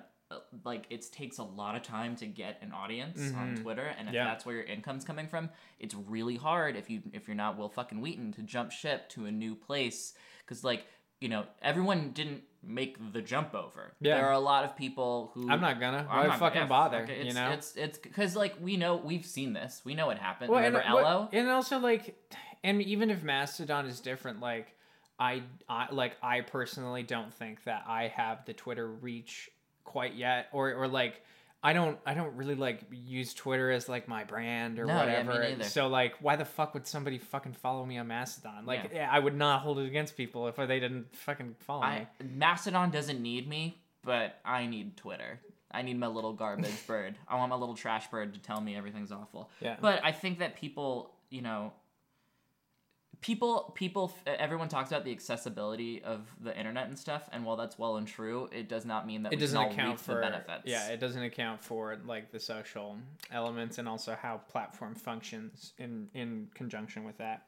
like 0.64 0.86
it 0.90 1.04
takes 1.12 1.38
a 1.38 1.42
lot 1.42 1.74
of 1.74 1.82
time 1.82 2.16
to 2.16 2.26
get 2.26 2.58
an 2.62 2.72
audience 2.72 3.18
on 3.36 3.54
mm-hmm. 3.54 3.62
Twitter, 3.62 3.92
and 3.98 4.08
if 4.08 4.14
Yeah. 4.14 4.24
that's 4.24 4.44
where 4.46 4.56
your 4.56 4.64
income's 4.64 5.04
coming 5.04 5.26
from, 5.26 5.50
it's 5.78 5.94
really 5.94 6.36
hard 6.36 6.76
if 6.76 6.90
you 6.90 7.02
if 7.12 7.28
you're 7.28 7.36
not 7.36 7.58
Wil 7.58 7.68
fucking 7.68 8.00
Wheaton 8.00 8.32
to 8.32 8.42
jump 8.42 8.72
ship 8.72 9.08
to 9.10 9.26
a 9.26 9.30
new 9.30 9.54
place 9.54 10.14
because 10.40 10.64
like 10.64 10.86
you 11.20 11.28
know 11.28 11.44
everyone 11.62 12.10
didn't 12.10 12.42
make 12.62 13.12
the 13.12 13.20
jump 13.22 13.54
over. 13.54 13.94
Yeah. 14.00 14.16
there 14.16 14.26
are 14.26 14.32
a 14.32 14.38
lot 14.38 14.64
of 14.64 14.76
people 14.76 15.32
who 15.34 15.50
I'm 15.50 15.60
not 15.60 15.80
gonna. 15.80 16.06
I'm 16.08 16.28
not- 16.28 16.38
fucking 16.38 16.62
yeah, 16.62 16.66
bother? 16.66 17.00
fuck 17.00 17.10
it. 17.10 17.26
you 17.26 17.34
know. 17.34 17.50
it's 17.50 17.76
it's 17.76 17.98
because 17.98 18.36
like 18.36 18.54
we 18.60 18.76
know 18.76 18.96
we've 18.96 19.26
seen 19.26 19.52
this. 19.52 19.82
We 19.84 19.94
know 19.94 20.06
what 20.06 20.18
happened. 20.18 20.50
Well, 20.50 20.60
Remember 20.60 20.80
and, 20.80 20.92
uh, 20.92 20.94
what- 20.94 21.04
Ello? 21.04 21.28
and 21.32 21.48
also 21.48 21.78
like, 21.78 22.16
and 22.62 22.80
even 22.82 23.10
if 23.10 23.22
Mastodon 23.22 23.86
is 23.86 24.00
different, 24.00 24.40
like, 24.40 24.74
I, 25.18 25.42
I 25.68 25.92
like 25.92 26.16
I 26.22 26.40
personally 26.40 27.02
don't 27.02 27.32
think 27.32 27.64
that 27.64 27.84
I 27.86 28.08
have 28.08 28.44
the 28.44 28.52
Twitter 28.52 28.88
reach 28.88 29.50
quite 29.84 30.14
yet, 30.14 30.48
or 30.52 30.72
or 30.74 30.88
like. 30.88 31.22
I 31.64 31.74
don't 31.74 31.96
I 32.04 32.14
don't 32.14 32.34
really 32.34 32.56
like 32.56 32.80
use 32.90 33.34
Twitter 33.34 33.70
as 33.70 33.88
like 33.88 34.08
my 34.08 34.24
brand 34.24 34.80
or 34.80 34.84
No, 34.84 34.94
yeah, 34.94 35.22
me 35.22 35.28
whatever. 35.28 35.44
neither. 35.48 35.62
so 35.62 35.86
like 35.86 36.14
why 36.20 36.34
the 36.34 36.44
fuck 36.44 36.74
would 36.74 36.88
somebody 36.88 37.18
fucking 37.18 37.52
follow 37.52 37.86
me 37.86 37.98
on 37.98 38.08
Mastodon? 38.08 38.66
Like 38.66 38.90
Yeah. 38.92 39.02
yeah, 39.02 39.08
I 39.12 39.20
would 39.20 39.36
not 39.36 39.60
hold 39.60 39.78
it 39.78 39.86
against 39.86 40.16
people 40.16 40.48
if 40.48 40.56
they 40.56 40.80
didn't 40.80 41.14
fucking 41.14 41.54
follow 41.60 41.84
I 41.84 42.08
me. 42.20 42.26
Mastodon 42.34 42.90
doesn't 42.90 43.22
need 43.22 43.48
me, 43.48 43.80
but 44.02 44.40
I 44.44 44.66
need 44.66 44.96
Twitter. 44.96 45.38
I 45.70 45.82
need 45.82 46.00
my 46.00 46.08
little 46.08 46.32
garbage 46.32 46.84
bird. 46.88 47.14
I 47.28 47.36
want 47.36 47.50
my 47.50 47.56
little 47.56 47.76
trash 47.76 48.08
bird 48.10 48.34
to 48.34 48.40
tell 48.40 48.60
me 48.60 48.74
everything's 48.74 49.12
awful. 49.12 49.48
Yeah. 49.60 49.76
But 49.80 50.04
I 50.04 50.10
think 50.10 50.40
that 50.40 50.56
people, 50.56 51.14
you 51.30 51.42
know, 51.42 51.72
people, 53.22 53.72
people, 53.74 54.12
everyone 54.26 54.68
talks 54.68 54.90
about 54.90 55.04
the 55.04 55.12
accessibility 55.12 56.02
of 56.02 56.20
the 56.42 56.56
internet 56.58 56.88
and 56.88 56.98
stuff, 56.98 57.30
and 57.32 57.44
while 57.44 57.56
that's 57.56 57.78
well 57.78 57.96
and 57.96 58.06
true, 58.06 58.50
it 58.52 58.68
does 58.68 58.84
not 58.84 59.06
mean 59.06 59.22
that 59.22 59.32
it 59.32 59.36
we 59.36 59.40
doesn't 59.40 59.58
account 59.58 59.98
for 59.98 60.16
the 60.16 60.20
benefits. 60.20 60.62
yeah 60.66 60.88
it 60.88 61.00
doesn't 61.00 61.22
account 61.22 61.64
for 61.64 61.96
like 62.06 62.30
the 62.30 62.38
social 62.40 62.98
elements 63.32 63.78
and 63.78 63.88
also 63.88 64.14
how 64.20 64.36
platform 64.48 64.94
functions 64.94 65.72
in 65.78 66.08
in 66.12 66.48
conjunction 66.54 67.04
with 67.04 67.16
that 67.18 67.46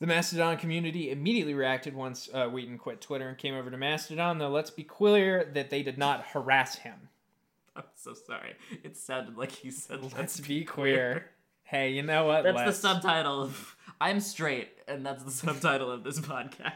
the 0.00 0.06
mastodon 0.06 0.56
community 0.56 1.10
immediately 1.10 1.54
reacted 1.54 1.94
once 1.94 2.28
uh, 2.34 2.46
wheaton 2.48 2.76
quit 2.76 3.00
twitter 3.00 3.28
and 3.28 3.38
came 3.38 3.54
over 3.54 3.70
to 3.70 3.76
mastodon 3.76 4.38
though 4.38 4.48
let's 4.50 4.70
be 4.70 4.82
clear 4.84 5.44
that 5.54 5.70
they 5.70 5.82
did 5.82 5.96
not 5.98 6.24
harass 6.26 6.76
him 6.76 7.08
I'm 7.76 7.84
so 7.94 8.12
sorry. 8.12 8.52
It 8.84 8.98
sounded 8.98 9.38
like 9.38 9.50
he 9.52 9.70
said. 9.70 10.12
let's 10.16 10.40
be 10.40 10.64
queer 10.64 11.30
hey 11.62 11.90
you 11.92 12.02
know 12.02 12.26
what 12.26 12.42
That's 12.44 12.56
Let's. 12.56 12.80
the 12.82 12.88
subtitle 12.88 13.40
of 13.42 13.76
I'm 14.02 14.20
straight, 14.20 14.68
and 14.88 15.04
that's 15.06 15.22
the 15.22 15.30
subtitle 15.42 15.90
of 15.90 16.02
this 16.04 16.18
podcast. 16.20 16.72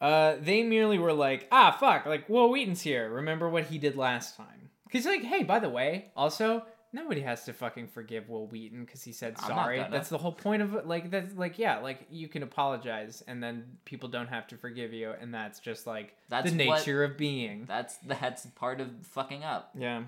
Uh, 0.00 0.36
they 0.40 0.62
merely 0.62 0.98
were 0.98 1.12
like, 1.12 1.48
ah, 1.50 1.76
fuck, 1.78 2.04
like, 2.06 2.28
Wil 2.28 2.50
Wheaton's 2.50 2.82
here. 2.82 3.08
Remember 3.10 3.48
what 3.48 3.64
he 3.64 3.78
did 3.78 3.96
last 3.96 4.36
time? 4.36 4.68
Because, 4.86 5.06
like, 5.06 5.22
hey, 5.22 5.42
by 5.42 5.58
the 5.60 5.70
way, 5.70 6.10
also, 6.16 6.64
nobody 6.92 7.20
has 7.22 7.44
to 7.44 7.52
fucking 7.52 7.88
forgive 7.88 8.28
Wil 8.28 8.46
Wheaton 8.46 8.84
because 8.84 9.02
he 9.02 9.12
said 9.12 9.34
I'm 9.38 9.48
sorry. 9.48 9.84
That's 9.90 10.08
the 10.10 10.18
whole 10.18 10.32
point 10.32 10.62
of 10.62 10.74
it. 10.74 10.86
Like, 10.86 11.10
that's 11.10 11.34
like, 11.34 11.58
yeah, 11.58 11.78
like, 11.78 12.06
you 12.10 12.28
can 12.28 12.42
apologize 12.42 13.22
and 13.26 13.42
then 13.42 13.64
people 13.86 14.08
don't 14.08 14.28
have 14.28 14.46
to 14.48 14.56
forgive 14.56 14.92
you. 14.92 15.12
And 15.20 15.32
that's 15.34 15.58
just 15.58 15.86
like 15.86 16.14
That's 16.28 16.52
the 16.52 16.68
what- 16.68 16.78
nature 16.80 17.02
of 17.02 17.16
being. 17.16 17.64
That's 17.66 17.96
that's 18.06 18.46
part 18.54 18.80
of 18.80 18.88
fucking 19.06 19.42
up. 19.42 19.70
Yeah. 19.76 20.02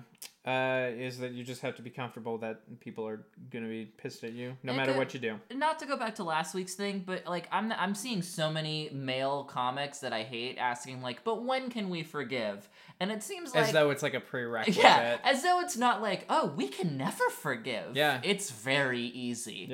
Uh, 0.47 0.87
is 0.97 1.19
that 1.19 1.31
you 1.33 1.43
just 1.43 1.61
have 1.61 1.75
to 1.75 1.81
be 1.81 1.89
comfortable 1.89 2.37
that 2.37 2.61
people 2.79 3.05
are 3.07 3.19
gonna 3.51 3.67
be 3.67 3.85
pissed 3.97 4.23
at 4.23 4.31
you 4.31 4.55
no 4.63 4.71
It 4.73 4.77
matter 4.77 4.91
could- 4.93 4.97
what 4.99 5.13
you 5.13 5.19
do. 5.19 5.33
not 5.53 5.77
to 5.79 5.85
go 5.85 5.97
back 5.97 6.15
to 6.15 6.23
last 6.23 6.55
week's 6.55 6.73
thing, 6.73 7.03
but 7.05 7.25
like 7.27 7.47
I'm 7.51 7.71
I'm 7.73 7.93
seeing 7.93 8.21
so 8.21 8.49
many 8.49 8.89
male 8.93 9.43
comics 9.43 9.99
that 9.99 10.13
I 10.13 10.23
hate 10.23 10.57
asking 10.57 11.01
like, 11.01 11.23
but 11.25 11.43
when 11.43 11.69
can 11.69 11.89
we 11.89 12.01
forgive? 12.03 12.69
And 12.99 13.11
it 13.11 13.21
seems 13.21 13.53
like 13.53 13.65
As 13.65 13.71
though 13.73 13.89
it's 13.91 14.01
like 14.01 14.13
a 14.15 14.19
prerequisite. 14.21 14.81
yeah, 14.81 15.17
as 15.23 15.43
though 15.43 15.59
it's 15.59 15.77
not 15.77 16.01
like 16.01 16.25
oh 16.29 16.53
we 16.55 16.67
can 16.69 16.97
never 16.97 17.29
forgive. 17.29 17.95
Yeah. 17.95 18.21
it's 18.23 18.49
very 18.49 19.01
easy. 19.01 19.65